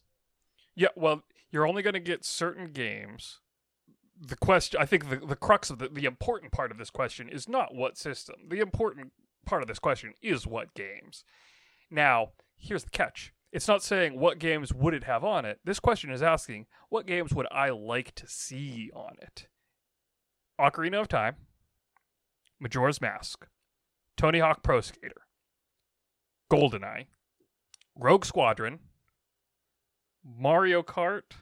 [0.74, 0.88] Yeah.
[0.96, 1.22] Well,
[1.52, 3.38] you're only going to get certain games.
[4.20, 7.28] The question, I think, the the crux of the the important part of this question
[7.28, 8.36] is not what system.
[8.48, 9.12] The important
[9.46, 11.24] part of this question is what games.
[11.90, 13.32] Now, here's the catch.
[13.52, 15.60] It's not saying what games would it have on it.
[15.62, 19.46] This question is asking what games would I like to see on it.
[20.58, 21.36] Ocarina of Time,
[22.58, 23.46] Majora's Mask,
[24.16, 25.26] Tony Hawk Pro Skater,
[26.50, 27.06] GoldenEye,
[27.94, 28.78] Rogue Squadron,
[30.24, 31.32] Mario Kart.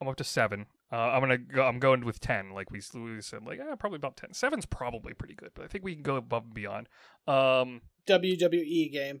[0.00, 0.66] I'm up to seven.
[0.90, 1.64] Uh, I'm gonna go.
[1.64, 2.50] I'm going with ten.
[2.50, 4.32] Like we, we said, like eh, probably about ten.
[4.32, 6.88] Seven's probably pretty good, but I think we can go above and beyond.
[7.26, 9.20] Um, WWE game.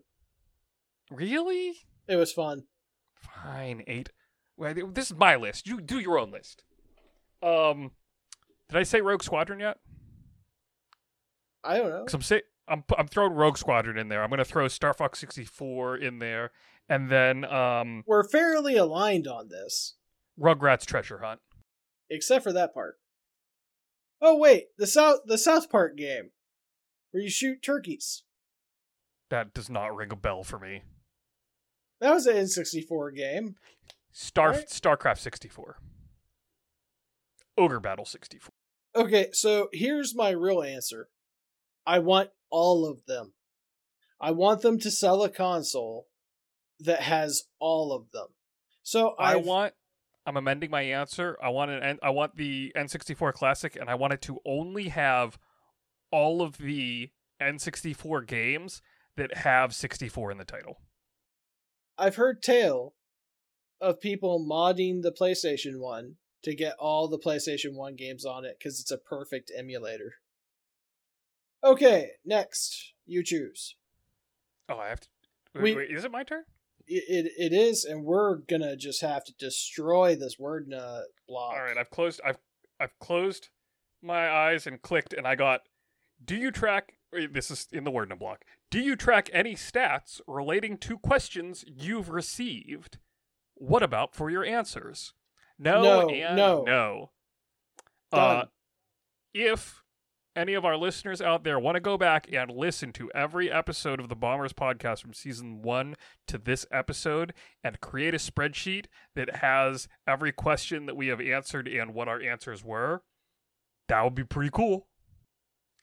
[1.10, 1.74] Really?
[2.06, 2.64] It was fun.
[3.14, 4.10] Fine, eight.
[4.56, 5.66] Well, this is my list.
[5.66, 6.64] You do your own list.
[7.42, 7.92] Um,
[8.68, 9.78] did I say Rogue Squadron yet?
[11.64, 12.06] I don't know.
[12.12, 14.22] I'm say I'm I'm throwing Rogue Squadron in there.
[14.22, 16.50] I'm gonna throw Star Fox 64 in there,
[16.88, 19.96] and then um We're fairly aligned on this,
[20.40, 21.40] Rugrats Treasure Hunt.
[22.10, 22.96] except for that part.
[24.20, 26.30] Oh wait, the South the South Park game
[27.10, 28.24] where you shoot turkeys.
[29.30, 30.82] That does not ring a bell for me.
[32.00, 33.56] That was an N64 game.
[34.12, 34.66] Star Right.
[34.68, 35.78] StarCraft 64.
[37.56, 38.50] Ogre Battle 64.
[38.94, 41.08] Okay, so here's my real answer.
[41.86, 43.34] I want all of them.
[44.20, 46.08] I want them to sell a console
[46.80, 48.28] that has all of them.
[48.82, 49.74] So I I've- want.
[50.26, 51.38] I'm amending my answer.
[51.42, 51.98] I want an.
[52.02, 55.38] I want the N64 Classic, and I want it to only have
[56.10, 58.82] all of the N64 games
[59.16, 60.80] that have 64 in the title.
[61.98, 62.94] I've heard tale
[63.80, 68.56] of people modding the PlayStation 1 to get all the PlayStation 1 games on it
[68.58, 70.14] because it's a perfect emulator.
[71.64, 72.92] Okay, next.
[73.06, 73.74] You choose.
[74.68, 75.08] Oh, I have to.
[75.56, 76.44] Wait, We- wait, is it my turn?
[76.86, 81.52] It, it, it is, and we're gonna just have to destroy this word nut block.
[81.54, 82.18] All right, I've closed.
[82.24, 82.38] I've
[82.80, 83.48] I've closed
[84.00, 85.62] my eyes and clicked, and I got.
[86.24, 86.94] Do you track?
[87.12, 88.44] This is in the word in block.
[88.70, 92.98] Do you track any stats relating to questions you've received?
[93.54, 95.14] What about for your answers?
[95.58, 96.64] No, No, and no.
[96.64, 97.10] no.
[98.12, 98.44] Uh,
[99.34, 99.82] if
[100.36, 103.98] any of our listeners out there want to go back and listen to every episode
[104.00, 105.96] of the Bombers podcast from season one
[106.26, 107.34] to this episode
[107.64, 108.86] and create a spreadsheet
[109.16, 113.02] that has every question that we have answered and what our answers were,
[113.88, 114.87] that would be pretty cool.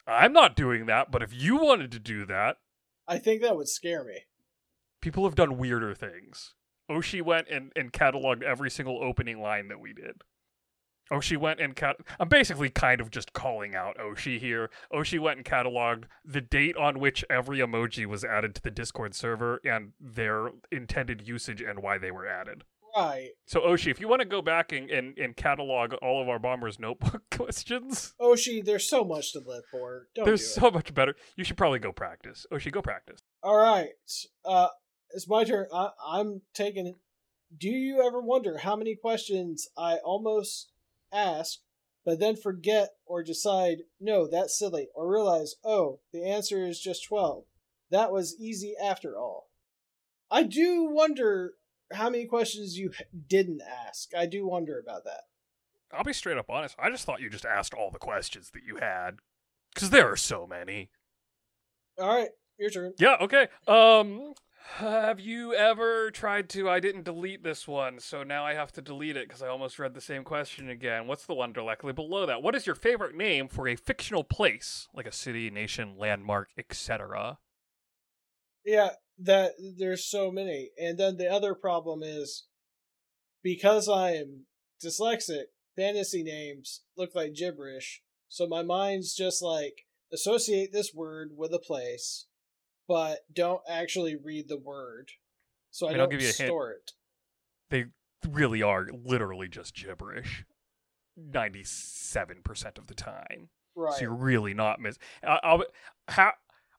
[0.07, 2.57] I'm not doing that, but if you wanted to do that,
[3.07, 4.21] I think that would scare me.
[5.01, 6.53] people have done weirder things.
[6.89, 10.21] Oshi went and, and cataloged every single opening line that we did.
[11.11, 11.97] Oshi went and cat.
[12.19, 14.71] I'm basically kind of just calling out Oshi here.
[14.91, 19.13] Oshi went and cataloged the date on which every emoji was added to the Discord
[19.13, 22.63] server and their intended usage and why they were added.
[22.95, 23.29] Right.
[23.45, 26.39] So Oshi, if you want to go back and, and, and catalog all of our
[26.39, 30.07] bombers notebook questions, Oshi, there's so much to live for.
[30.15, 31.15] Don't there's do so much better.
[31.35, 32.45] You should probably go practice.
[32.51, 33.19] Oshi, go practice.
[33.43, 33.89] All right.
[34.45, 34.69] Uh,
[35.11, 35.67] it's my turn.
[35.73, 36.95] I, I'm taking it.
[37.57, 40.71] Do you ever wonder how many questions I almost
[41.11, 41.59] ask,
[42.05, 47.05] but then forget or decide, no, that's silly, or realize, oh, the answer is just
[47.07, 47.43] 12?
[47.91, 49.49] That was easy after all.
[50.31, 51.53] I do wonder
[51.93, 52.91] how many questions you
[53.27, 54.09] didn't ask.
[54.15, 55.21] I do wonder about that.
[55.93, 56.75] I'll be straight up honest.
[56.79, 59.17] I just thought you just asked all the questions that you had,
[59.73, 60.89] because there are so many.
[61.99, 62.93] All right, your turn.
[62.99, 63.17] Yeah.
[63.21, 63.47] Okay.
[63.67, 64.33] Um.
[64.77, 66.67] Have you ever tried to?
[66.67, 69.77] I didn't delete this one, so now I have to delete it because I almost
[69.77, 71.05] read the same question again.
[71.05, 72.41] What's the one directly below that?
[72.41, 77.37] What is your favorite name for a fictional place, like a city, nation, landmark, etc.?
[78.65, 80.71] Yeah, that there's so many.
[80.77, 82.47] And then the other problem is
[83.43, 84.45] because I'm
[84.83, 85.45] dyslexic,
[85.75, 88.01] fantasy names look like gibberish.
[88.27, 92.27] So my mind's just like associate this word with a place,
[92.87, 95.09] but don't actually read the word.
[95.71, 96.49] So I, I don't give you a hint.
[96.49, 96.91] store it.
[97.69, 97.85] They
[98.29, 100.45] really are literally just gibberish,
[101.17, 103.49] ninety-seven percent of the time.
[103.75, 103.93] Right.
[103.93, 104.97] So you're really not miss.
[105.23, 105.63] I, I'll
[106.09, 106.33] ha,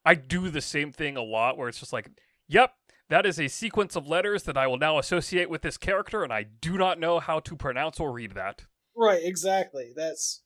[0.05, 2.09] I do the same thing a lot, where it's just like,
[2.49, 2.75] yep,
[3.09, 6.33] that is a sequence of letters that I will now associate with this character, and
[6.33, 8.65] I do not know how to pronounce or read that.
[8.97, 9.93] Right, exactly.
[9.95, 10.43] That's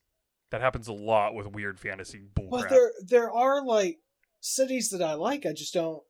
[0.50, 2.50] That happens a lot with weird fantasy bullcrap.
[2.50, 4.00] But there there are like
[4.40, 5.46] cities that I like.
[5.46, 6.02] I just don't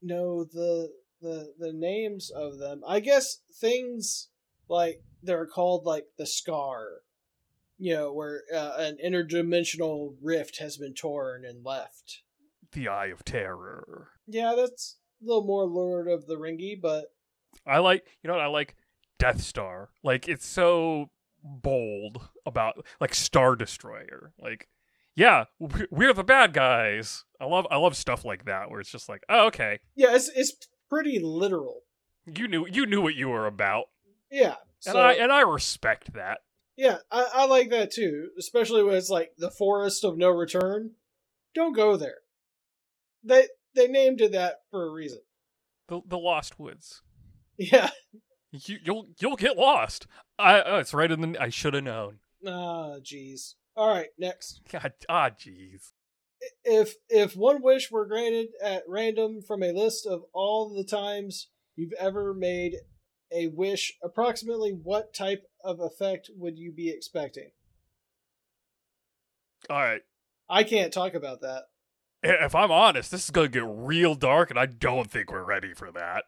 [0.00, 2.82] know the the the names of them.
[2.86, 4.28] I guess things
[4.68, 7.02] like they're called like the scar,
[7.78, 12.22] you know, where uh, an interdimensional rift has been torn and left.
[12.72, 14.08] the Eye of Terror.
[14.26, 17.06] Yeah, that's a little more Lord of the Ringy, but
[17.66, 18.76] I like, you know what I like?
[19.18, 19.90] Death Star.
[20.02, 21.10] Like it's so
[21.44, 24.32] bold about like Star Destroyer.
[24.40, 24.68] Like,
[25.14, 27.24] yeah, we- we're the bad guys.
[27.40, 30.28] I love, I love stuff like that where it's just like, oh, okay, yeah, it's
[30.34, 30.54] it's
[30.88, 31.82] pretty literal.
[32.26, 33.86] you knew, you knew what you were about,
[34.30, 34.56] Yeah,
[34.86, 36.38] and I and I respect that.
[36.76, 40.92] yeah, I, I like that too, especially when it's like the forest of no return.
[41.54, 42.18] Don't go there.
[43.24, 45.20] They they named it that for a reason.
[45.88, 47.02] The the Lost Woods.
[47.58, 47.90] Yeah.
[48.50, 50.06] You, you'll you'll get lost.
[50.38, 51.40] I oh, it's right in the.
[51.40, 52.18] I should have known.
[52.46, 53.54] Ah, jeez.
[53.76, 54.60] All right, next.
[54.70, 55.92] God, ah, jeez.
[56.64, 61.48] If if one wish were granted at random from a list of all the times
[61.76, 62.76] you've ever made
[63.32, 67.52] a wish, approximately what type of effect would you be expecting?
[69.70, 70.02] All right.
[70.48, 71.62] I can't talk about that.
[72.22, 75.74] If I'm honest, this is gonna get real dark, and I don't think we're ready
[75.74, 76.24] for that.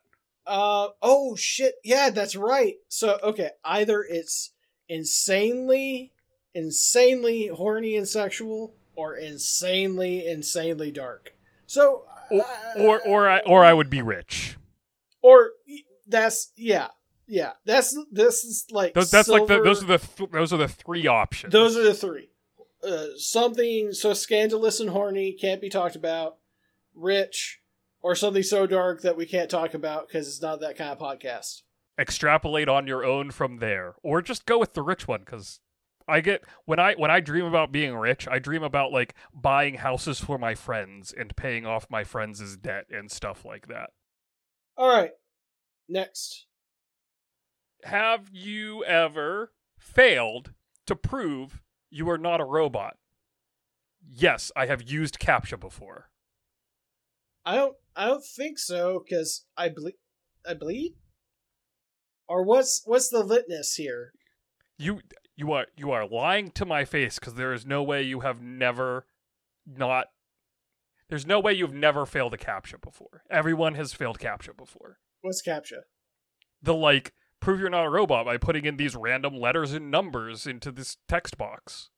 [0.47, 1.75] Uh oh shit.
[1.85, 2.75] Yeah, that's right.
[2.89, 4.51] So okay, either it's
[4.89, 6.13] insanely
[6.55, 11.35] insanely horny and sexual or insanely insanely dark.
[11.67, 14.57] So Or uh, or or I or I would be rich.
[15.23, 15.51] or
[16.07, 16.89] that's yeah.
[17.27, 17.53] Yeah.
[17.65, 20.69] That's this is like Those, that's like the, those are the th- those are the
[20.69, 21.53] three options.
[21.53, 22.29] those are the three.
[22.85, 26.37] Uh, something so scandalous and horny can't be talked about.
[26.95, 27.61] Rich
[28.03, 30.99] or something so dark that we can't talk about because it's not that kind of
[30.99, 31.63] podcast.
[31.99, 35.61] extrapolate on your own from there, or just go with the rich one because
[36.07, 39.75] I get when I when I dream about being rich, I dream about like buying
[39.77, 43.91] houses for my friends and paying off my friends' debt and stuff like that.
[44.77, 45.13] All right.
[45.89, 46.47] Next.
[47.85, 50.53] Have you ever failed
[50.87, 51.61] to prove
[51.95, 52.97] you are not a robot?
[54.05, 56.11] Yes, I have used CAPTCHA before.
[57.47, 57.77] I don't.
[57.95, 59.95] I don't think so because I bleed.
[60.47, 60.97] I bleed.
[62.29, 64.13] Or what's what's the litness here?
[64.77, 65.01] You
[65.37, 68.43] you are you are lying to my face because there is no way you have
[68.43, 69.07] never
[69.67, 70.09] not
[71.09, 73.23] there's no way you've never failed a captcha before.
[73.31, 74.99] Everyone has failed captcha before.
[75.21, 75.83] What's captcha?
[76.63, 77.13] The like
[77.45, 80.97] prove you're not a robot by putting in these random letters and numbers into this
[81.07, 81.91] text box.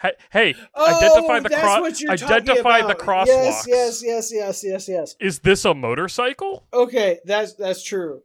[0.00, 2.98] Hey, hey identify the Oh, that's cro- what you're identify the about.
[2.98, 3.26] crosswalks.
[3.26, 5.16] Yes, yes, yes, yes, yes, yes.
[5.20, 6.66] Is this a motorcycle?
[6.74, 8.22] Okay, that's that's true.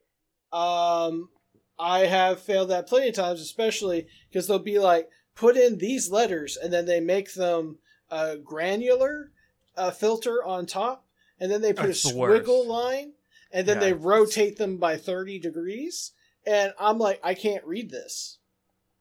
[0.52, 1.30] Um,
[1.78, 6.10] I have failed that plenty of times, especially because they'll be like, put in these
[6.10, 7.78] letters, and then they make them
[8.10, 9.32] a granular
[9.76, 11.06] uh, filter on top,
[11.40, 12.48] and then they put That's a the worst.
[12.48, 13.14] line,
[13.52, 16.12] and then Yeah, they rotate them by thirty degrees,
[16.46, 18.40] and I'm like, I can't read this.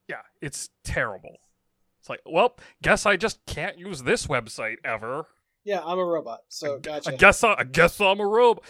[0.09, 1.38] Yeah, it's terrible.
[2.01, 5.26] It's like, well, guess I just can't use this website ever.
[5.64, 7.12] Yeah, I'm a robot, so I, gotcha.
[7.12, 8.62] I guess I, I guess I'm a robot.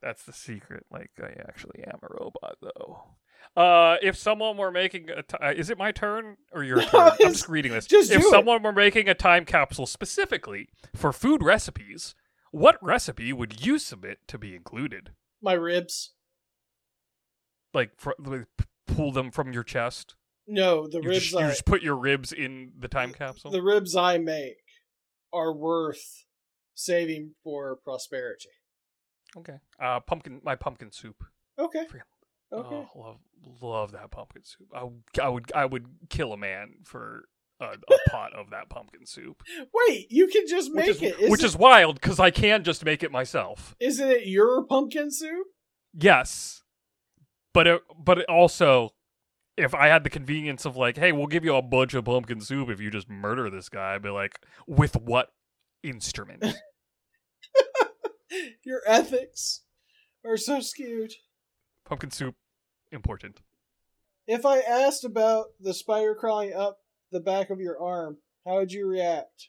[0.00, 0.86] That's the secret.
[0.90, 3.02] Like I actually am a robot, though.
[3.56, 6.84] Uh, if someone were making a, t- uh, is it my turn or your No,
[6.86, 7.10] turn?
[7.20, 7.86] I'm just reading this.
[7.86, 8.30] just if do it.
[8.30, 12.14] someone were making a time capsule specifically for food recipes,
[12.50, 15.10] what recipe would you submit to be included?
[15.42, 16.14] My ribs.
[17.72, 18.46] Like, fr- like,
[18.86, 20.16] pull them from your chest.
[20.46, 23.50] No, the You ribs just, you just put your ribs in the time capsule.
[23.52, 24.56] the ribs I make
[25.32, 26.24] are worth
[26.74, 28.48] saving for prosperity.
[29.36, 29.58] Okay.
[29.80, 30.40] Uh, pumpkin.
[30.44, 31.22] My pumpkin soup.
[31.58, 31.86] Okay.
[32.52, 32.74] Okay.
[32.74, 33.18] Oh, love
[33.62, 34.66] love that pumpkin soup.
[34.74, 34.88] I,
[35.22, 37.26] I would I would kill a man for
[37.60, 39.42] a, a pot of that pumpkin soup.
[39.74, 41.30] Wait, you can just make which is, it.
[41.30, 43.76] Which is wild because I can just make it myself.
[43.80, 45.46] isn't it your pumpkin soup?
[45.92, 46.62] Yes,
[47.52, 48.90] but it, but it also,
[49.56, 52.40] if I had the convenience of like, hey, we'll give you a bunch of pumpkin
[52.40, 55.28] soup if you just murder this guy, I'd be like, with what
[55.82, 56.44] instrument?
[58.64, 59.62] Your ethics
[60.24, 61.12] are so skewed.
[61.84, 62.36] pumpkin soup,
[62.92, 63.40] important.
[64.26, 66.78] If I asked about the spider crawling up
[67.10, 69.48] the back of your arm, how would you react?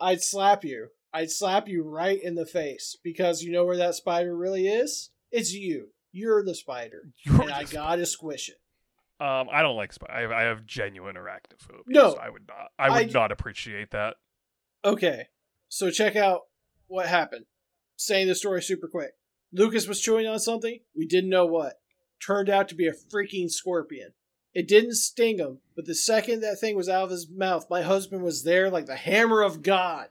[0.00, 0.88] I'd slap you.
[1.14, 5.10] I'd slap you right in the face because you know where that spider really is?
[5.30, 5.88] It's you.
[6.10, 7.10] You're the spider.
[7.24, 8.56] You're And I just- gotta squish it.
[9.24, 10.16] Um, I don't like spiders.
[10.16, 11.82] I have, I have genuine arachnophobia.
[11.86, 12.14] No.
[12.14, 12.72] so I would not.
[12.78, 14.16] I would I- not appreciate that.
[14.84, 15.26] Okay,
[15.68, 16.40] so check out
[16.88, 17.44] what happened.
[17.96, 19.12] Saying the story super quick.
[19.52, 21.74] Lucas was chewing on something, we didn't know what.
[22.20, 24.12] Turned out to be a freaking scorpion.
[24.54, 27.82] It didn't sting him, but the second that thing was out of his mouth, my
[27.82, 30.08] husband was there like the hammer of God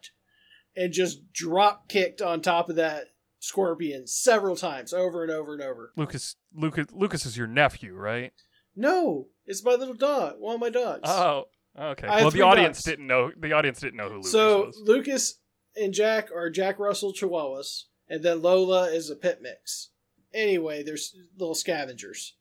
[0.75, 3.05] and just drop kicked on top of that
[3.39, 5.91] scorpion several times, over and over and over.
[5.95, 8.33] Lucas, Lucas, Lucas is your nephew, right?
[8.75, 11.01] No, it's my little dog, one of my dogs.
[11.03, 11.45] Oh,
[11.77, 12.07] okay.
[12.07, 12.85] I Well, the audience dogs.
[12.85, 13.31] didn't know.
[13.37, 14.81] The audience didn't know who Lucas so was.
[14.83, 15.39] Lucas
[15.75, 19.89] and Jack are Jack Russell Chihuahuas, and then Lola is a pit mix.
[20.33, 22.35] Anyway, there's little scavengers,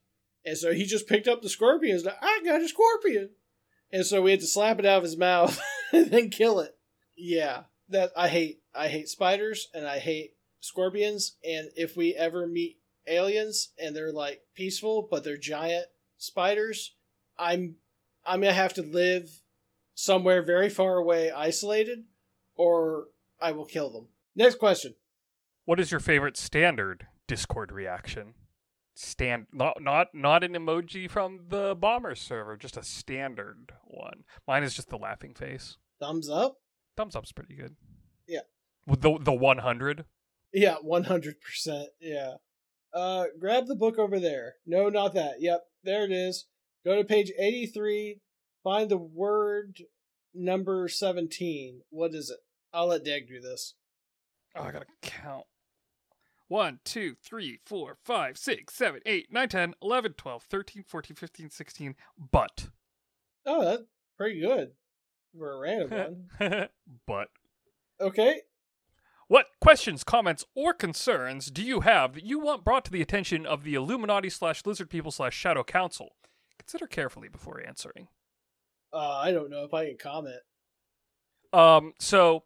[0.45, 1.91] and so he just picked up the scorpion.
[1.91, 3.29] and was like, I got a scorpion,
[3.91, 5.59] and so we had to slap it out of his mouth
[5.91, 6.75] and then kill it.
[7.17, 8.61] Yeah, that I hate.
[8.73, 11.35] I hate spiders and I hate scorpions.
[11.43, 12.77] And if we ever meet
[13.07, 15.85] aliens and they're like peaceful but they're giant
[16.17, 16.95] spiders,
[17.37, 17.75] I'm
[18.25, 19.41] I'm gonna have to live
[19.93, 22.05] somewhere very far away, isolated,
[22.55, 23.07] or
[23.41, 24.07] I will kill them.
[24.35, 24.95] Next question.
[25.65, 28.33] What is your favorite standard Discord reaction?
[29.03, 34.25] Stand not not not an emoji from the bomber server, just a standard one.
[34.47, 35.77] Mine is just the laughing face.
[35.99, 36.57] Thumbs up?
[36.95, 37.75] Thumbs up's pretty good.
[38.27, 38.41] Yeah.
[38.85, 40.05] The the one hundred.
[40.53, 41.89] Yeah, one hundred percent.
[41.99, 42.35] Yeah.
[42.93, 44.53] Uh, grab the book over there.
[44.67, 45.37] No, not that.
[45.39, 46.45] Yep, there it is.
[46.85, 48.19] Go to page eighty-three.
[48.63, 49.79] Find the word
[50.35, 51.81] number seventeen.
[51.89, 52.39] What is it?
[52.71, 53.73] I'll let Dag do this.
[54.55, 55.45] Oh, I gotta count.
[56.51, 61.49] 1, 2, 3, 4, 5, 6, 7, 8, 9, 10, 11, 12, 13, 14, 15,
[61.49, 61.95] 16.
[62.29, 62.67] But.
[63.45, 63.83] Oh, that's
[64.17, 64.71] pretty good
[65.33, 66.67] for a random one.
[67.07, 67.29] but.
[68.01, 68.41] Okay.
[69.29, 73.45] What questions, comments, or concerns do you have that you want brought to the attention
[73.45, 76.09] of the Illuminati slash Lizard People slash Shadow Council?
[76.59, 78.09] Consider carefully before answering.
[78.91, 80.41] Uh, I don't know if I can comment.
[81.53, 82.43] Um, so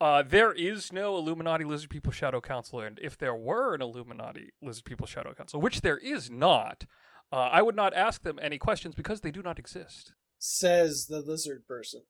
[0.00, 4.50] uh, there is no Illuminati Lizard People Shadow Council, and if there were an Illuminati
[4.60, 6.84] Lizard People Shadow Council, which there is not,
[7.32, 10.12] uh, I would not ask them any questions because they do not exist.
[10.38, 12.02] Says the lizard person.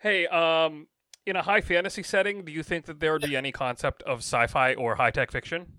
[0.00, 0.88] Hey, um,
[1.26, 4.18] in a high fantasy setting, do you think that there would be any concept of
[4.18, 5.72] sci-fi or high-tech fiction?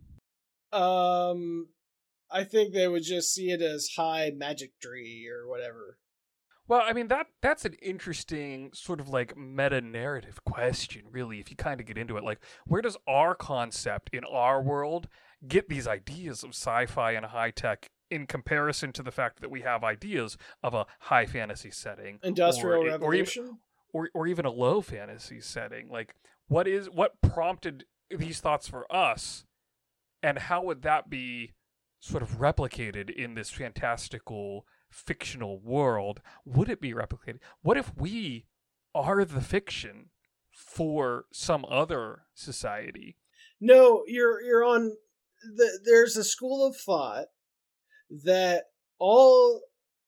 [0.72, 1.70] Um,
[2.32, 5.98] I think they would just see it as high magic tree or whatever.
[6.70, 11.50] Well, I mean that that's an interesting sort of like meta narrative question, really, if
[11.50, 12.24] you kind of get into it.
[12.24, 15.08] Like, where does our concept in our world
[15.48, 19.62] get these ideas of sci-fi and high tech in comparison to the fact that we
[19.62, 23.58] have ideas of a high fantasy setting, Industrial or, or even Revolution.
[23.92, 25.90] or or even a low fantasy setting?
[25.90, 26.14] Like,
[26.48, 29.44] what is what prompted these thoughts for us,
[30.22, 31.54] and how would that be
[32.00, 36.22] sort of replicated in this fantastical fictional world?
[36.46, 37.40] Would it be replicated?
[37.62, 38.46] What if we
[38.96, 40.10] are the fiction
[40.52, 43.18] for some other society?
[43.62, 44.94] No, you're you're on.
[45.56, 47.28] The, there's a school of thought
[48.26, 48.66] that
[48.98, 49.62] all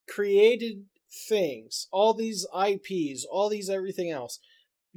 [0.07, 0.85] created
[1.29, 4.39] things, all these IPs, all these everything else,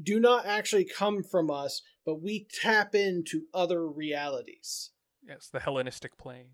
[0.01, 4.91] do not actually come from us, but we tap into other realities.
[5.27, 6.49] Yes, the Hellenistic plane.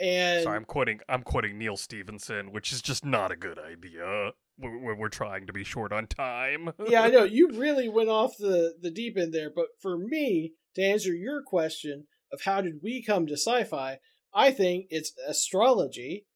[0.00, 1.00] And Sorry, I'm quoting.
[1.08, 5.46] I'm quoting Neal Stephenson, which is just not a good idea when when we're trying
[5.46, 6.72] to be short on time.
[6.88, 10.54] yeah, I know you really went off the the deep end there, but for me
[10.74, 13.98] to answer your question of how did we come to sci-fi,
[14.34, 16.26] I think it's astrology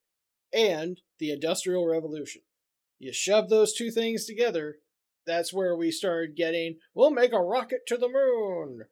[0.52, 2.42] and the industrial revolution.
[3.00, 4.76] You shove those two things together,
[5.26, 8.84] that's where we started getting we'll make a rocket to the moon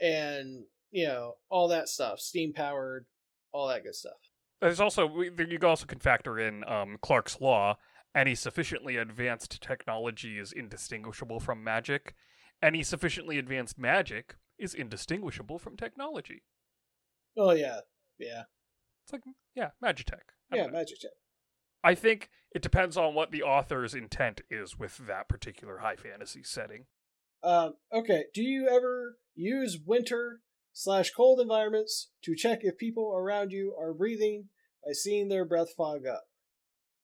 [0.00, 3.04] and you know, all that stuff, steam powered,
[3.52, 4.14] all that good stuff.
[4.60, 7.76] There's also you also can factor in um, Clarke's law.
[8.14, 12.14] Any sufficiently advanced technology is indistinguishable from magic.
[12.62, 16.42] Any sufficiently advanced magic is indistinguishable from technology.
[17.36, 17.80] Oh yeah.
[18.18, 18.44] Yeah.
[19.04, 19.22] It's like
[19.54, 20.22] yeah, Magitech.
[20.50, 21.10] I Yeah, check.
[21.84, 26.42] I think it depends on what the author's intent is with that particular high fantasy
[26.42, 26.86] setting.
[27.42, 30.40] Um, okay, do you ever use winter
[30.76, 34.44] slash cold environments to check if people around you are breathing
[34.84, 36.24] by seeing their breath fog up?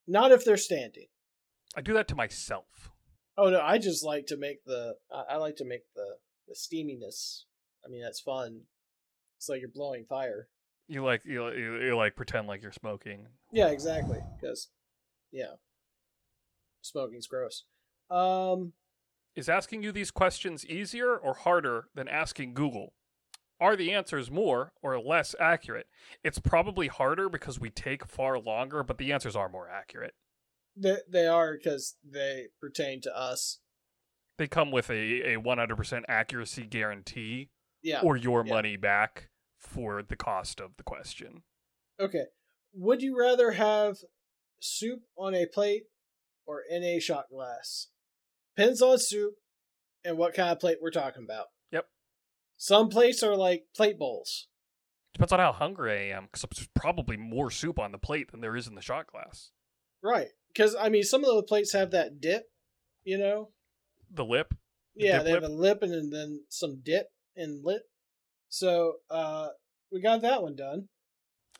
[0.06, 1.06] Not if they're standing.
[1.74, 2.90] I do that to myself.
[3.38, 6.16] Oh no, I just like to make the I, I like to make the
[6.46, 7.44] the steaminess.
[7.84, 8.60] I mean, that's fun.
[9.38, 10.48] It's like you're blowing fire.
[10.86, 13.28] You like you, you, you like pretend like you're smoking.
[13.50, 14.18] Yeah, exactly.
[14.38, 14.68] Because,
[15.30, 15.54] yeah,
[16.82, 17.64] smoking's gross.
[18.10, 18.74] Um,
[19.34, 22.92] Is asking you these questions easier or harder than asking Google?
[23.62, 25.86] Are the answers more or less accurate?
[26.24, 30.14] It's probably harder because we take far longer, but the answers are more accurate.
[30.76, 33.60] they they are because they pertain to us.
[34.38, 37.50] They come with a, a 100% accuracy guarantee
[37.82, 38.00] Yeah.
[38.02, 38.52] or your Yeah.
[38.54, 41.42] money back for the cost of the question.
[42.00, 42.24] Okay.
[42.74, 43.98] Would you rather have
[44.60, 45.84] soup on a plate
[46.46, 47.88] or in a shot glass?
[48.56, 49.34] Depends on soup
[50.04, 51.46] and what kind of plate we're talking about.
[52.62, 54.46] Some plates are like plate bowls.
[55.14, 58.40] Depends on how hungry I am, because there's probably more soup on the plate than
[58.40, 59.50] there is in the shot glass.
[60.00, 60.28] Right.
[60.46, 62.44] Because, I mean, some of the plates have that dip,
[63.02, 63.50] you know?
[64.14, 64.54] The lip,
[64.94, 67.82] The yeah, they have a lip and then some dip and lip.
[68.48, 69.48] So, uh,
[69.90, 70.88] we got that one done.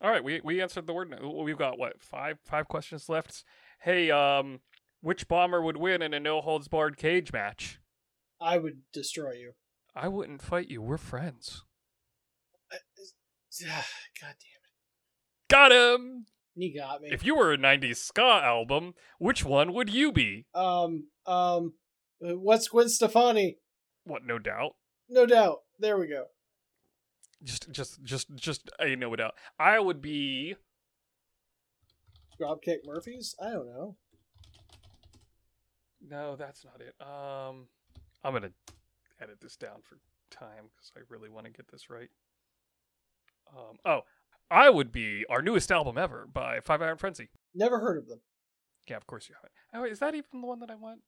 [0.01, 1.13] All right, we we answered the word.
[1.21, 3.43] We've got what five five questions left.
[3.81, 4.61] Hey, um,
[5.01, 7.81] which bomber would win in a no holds barred cage match?
[8.41, 9.53] I would destroy you.
[9.95, 10.83] I wouldn't fight you.
[10.83, 11.65] We're friends.
[13.61, 13.85] God
[14.21, 14.39] damn it.
[15.49, 16.27] Got him.
[16.55, 17.09] You got me.
[17.11, 20.47] If you were a '90s ska album, which one would you be?
[20.55, 21.75] um, um,
[22.27, 23.59] uh, what's Gwen Stefani?
[24.05, 24.25] What?
[24.25, 24.75] No doubt.
[25.09, 25.59] No doubt.
[25.79, 26.25] There we go.
[27.43, 29.35] Just, just, just, just a no doubt.
[29.59, 30.55] I would be.
[32.41, 33.35] Dropkick Murphys?
[33.41, 33.97] I don't know.
[36.09, 36.95] No, that's not it.
[37.01, 37.67] Um,
[38.25, 38.53] I'm gonna
[39.23, 39.99] edit this down for
[40.31, 42.09] time because I really want to get this right.
[43.57, 44.01] Um, oh,
[44.51, 47.29] I would be our newest album ever by Five Iron Frenzy.
[47.55, 48.21] Never heard of them.
[48.89, 49.53] Yeah, of course you haven't.
[49.75, 51.01] Oh, wait, is that even the one that I want?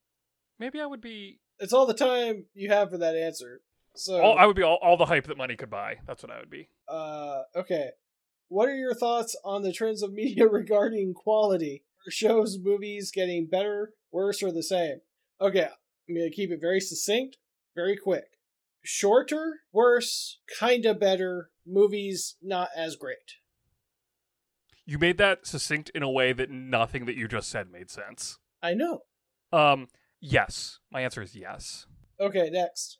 [0.58, 1.40] Maybe I would be.
[1.58, 3.60] It's all the time you have for that answer.
[3.96, 5.96] So, All, I would be all, all the hype that money could buy.
[6.06, 6.68] That's what I would be.
[6.88, 7.90] uh, okay.
[8.48, 11.84] What are your thoughts on the trends of media regarding quality?
[12.06, 14.98] Are shows, movies getting better, worse, or the same?
[15.40, 17.38] Okay, I'm going to keep it very succinct,
[17.74, 18.24] very quick.
[18.82, 23.36] Shorter, worse, kinda better, movies not as great.
[24.86, 28.38] You made that succinct in a way that nothing that you just said made sense.
[28.62, 29.00] I know.
[29.52, 29.88] Um,
[30.20, 30.78] yes.
[30.90, 31.86] My answer is yes.
[32.20, 32.98] Okay, next.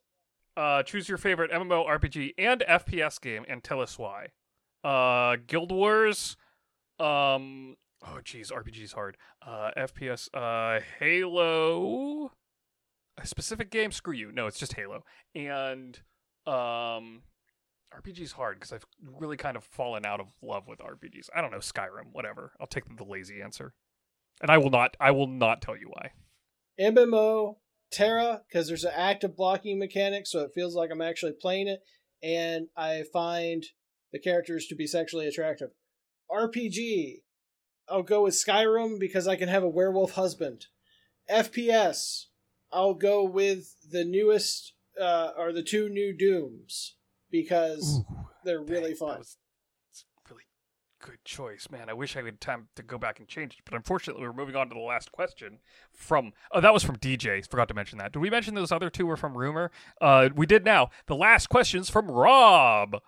[0.57, 4.29] Uh, choose your favorite MMO, RPG, and FPS game, and tell us why.
[4.83, 6.37] Uh, Guild Wars.
[6.99, 9.17] Um, oh, geez, RPG's hard.
[9.45, 10.29] Uh, FPS.
[10.33, 12.31] Uh, Halo.
[13.19, 13.93] A specific game?
[13.93, 14.33] Screw you.
[14.33, 15.05] No, it's just Halo.
[15.35, 15.99] And
[16.47, 17.23] um,
[17.95, 18.87] RPG's hard because I've
[19.19, 21.29] really kind of fallen out of love with RPGs.
[21.35, 22.13] I don't know Skyrim.
[22.13, 22.53] Whatever.
[22.61, 23.75] I'll take the lazy answer.
[24.43, 24.97] And I will not.
[25.01, 26.11] I will not tell you why.
[26.81, 27.57] MMO,
[27.93, 31.81] TERA, because there's an active blocking mechanic, so it feels like I'm actually playing it,
[32.23, 33.65] and I find
[34.13, 35.71] the characters to be sexually attractive.
[36.31, 37.21] RPG,
[37.89, 40.67] I'll go with Skyrim because I can have a werewolf husband.
[41.31, 42.25] FPS,
[42.75, 46.97] I'll go with the newest, uh, or the two new Dooms
[47.31, 48.01] because
[48.45, 49.19] they're really Dang, fun.
[49.19, 49.37] Was
[49.91, 50.43] it's a really
[51.01, 51.89] good choice, man.
[51.89, 54.57] I wish I had time to go back and change it, but unfortunately, we're moving
[54.57, 55.61] on to the last question
[55.93, 56.33] from.
[56.53, 57.49] Oh, that was from DJ.
[57.49, 58.13] Forgot to mention that.
[58.13, 59.71] Did we mention those other two were from Rumor?
[60.01, 60.65] Uh, we did.
[60.65, 63.01] Now the last questions from Rob.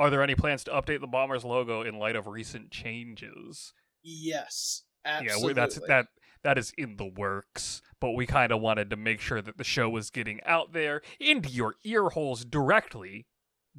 [0.00, 3.72] Are there any plans to update the Bombers logo in light of recent changes?
[4.02, 5.46] Yes, Yeah, absolutely.
[5.48, 6.06] we, that's that.
[6.42, 9.64] That is in the works, but we kind of wanted to make sure that the
[9.64, 13.26] show was getting out there into your ear holes directly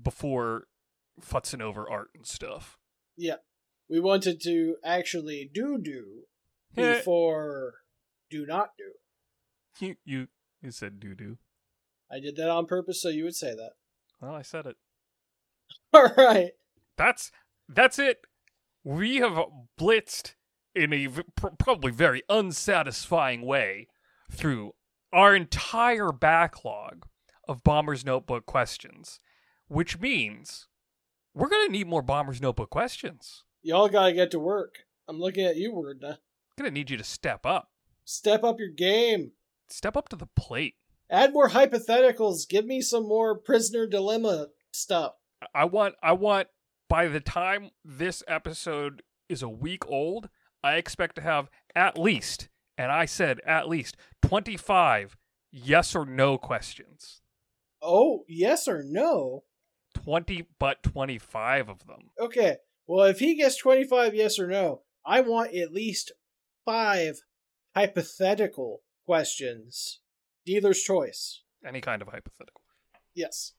[0.01, 0.67] before
[1.21, 2.77] futzing over art and stuff.
[3.17, 3.35] Yeah.
[3.89, 6.23] we wanted to actually do do
[6.77, 6.95] Eh.
[6.97, 7.75] before
[8.29, 8.91] do not do.
[9.85, 10.27] You you
[10.61, 11.37] you said do do.
[12.11, 13.71] I did that on purpose so you would say that.
[14.21, 14.75] Well, I said it.
[15.93, 16.51] All right.
[16.97, 17.31] That's
[17.67, 18.21] that's it.
[18.83, 19.37] We have
[19.79, 20.33] blitzed
[20.75, 23.87] in a v- pr- probably very unsatisfying way
[24.31, 24.73] through
[25.11, 27.05] our entire backlog
[27.47, 29.19] of Bomber's Notebook questions,
[29.67, 30.67] which means
[31.33, 33.43] we're gonna need more Bomber's Notebook questions.
[33.61, 34.75] Y'all gotta get to work.
[35.07, 36.17] I'm looking at you, Wordna.
[36.57, 37.71] gonna need you to step up,
[38.05, 39.31] Step up your game.
[39.67, 40.75] step up to the plate.
[41.09, 42.47] Add more hypotheticals.
[42.47, 45.13] Give me some more prisoner dilemma stuff.
[45.55, 46.49] I want I want
[46.87, 50.29] by the time this episode is a week old,
[50.63, 55.17] I expect to have at least, and I said at least 25
[55.51, 57.21] yes or no questions.
[57.81, 59.43] Oh, yes or no?
[59.93, 62.11] 20 but 25 of them.
[62.19, 62.57] Okay.
[62.87, 66.11] Well, if he gets 25 yes or no, I want at least
[66.65, 67.21] five
[67.75, 69.99] hypothetical questions.
[70.45, 71.43] Dealer's choice.
[71.65, 72.61] Any kind of hypothetical.
[73.15, 73.53] Yes.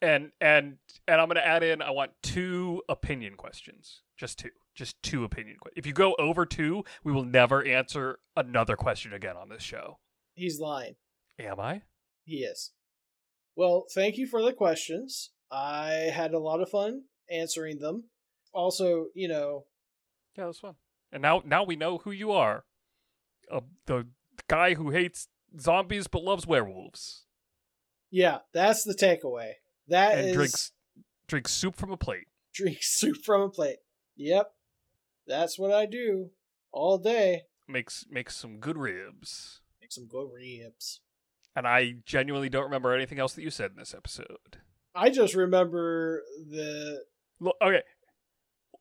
[0.00, 0.76] And and
[1.06, 4.02] and I'm going to add in I want two opinion questions.
[4.16, 4.50] Just two.
[4.74, 5.78] Just two opinion questions.
[5.78, 9.98] If you go over two, we will never answer another question again on this show.
[10.34, 10.94] He's lying.
[11.40, 11.82] Am I?
[12.24, 12.72] He is.
[13.56, 15.30] Well, thank you for the questions.
[15.50, 18.04] I had a lot of fun answering them.
[18.52, 19.64] Also, you know,
[20.36, 20.74] Yeah, that was fun.
[21.10, 22.64] And now now we know who you are.
[23.50, 24.06] Uh, the
[24.46, 25.26] guy who hates
[25.58, 27.24] zombies but loves werewolves
[28.10, 29.52] yeah, that's the takeaway.
[29.88, 30.72] That is and drinks
[31.26, 32.26] drinks soup from a plate.
[32.54, 33.78] drink soup from a plate.
[34.16, 34.50] Yep.
[35.26, 36.30] That's what I do
[36.72, 37.42] all day.
[37.68, 39.60] Makes makes some good ribs.
[39.80, 41.00] Make some good ribs.
[41.54, 44.58] And I genuinely don't remember anything else that you said in this episode.
[44.94, 47.02] I just remember the
[47.40, 47.82] Look, okay.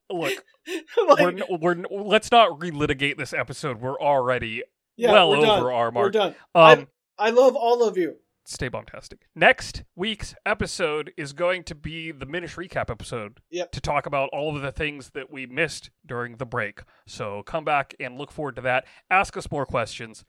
[0.10, 0.44] Look,
[1.08, 3.82] like, we're, we're let's not relitigate this episode.
[3.82, 4.64] We're already
[4.96, 5.64] yeah, well we're over done.
[5.64, 6.36] our We're done.
[6.56, 6.88] Um,
[7.20, 8.16] I love all of you.
[8.48, 9.28] Stay bombastic.
[9.36, 13.72] Next week's episode is going to be the Minish recap episode Yep.
[13.74, 16.82] to talk about all of the things that we missed during the break.
[17.06, 18.86] So come back and look forward to that.
[19.12, 20.24] Ask us more questions.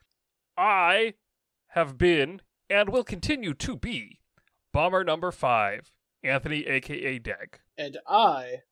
[0.57, 1.15] I
[1.69, 4.19] have been and will continue to be
[4.73, 5.93] bomber number five,
[6.25, 7.61] Anthony, aka Deg.
[7.79, 8.63] And I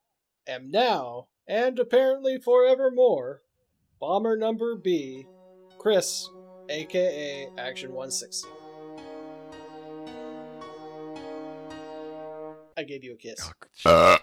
[0.49, 3.43] am now, and apparently forevermore,
[4.01, 5.25] bomber number B,
[5.79, 6.29] Chris,
[6.69, 8.49] aka Action 160.
[12.77, 13.51] I gave you a kiss.
[13.85, 14.19] Oh,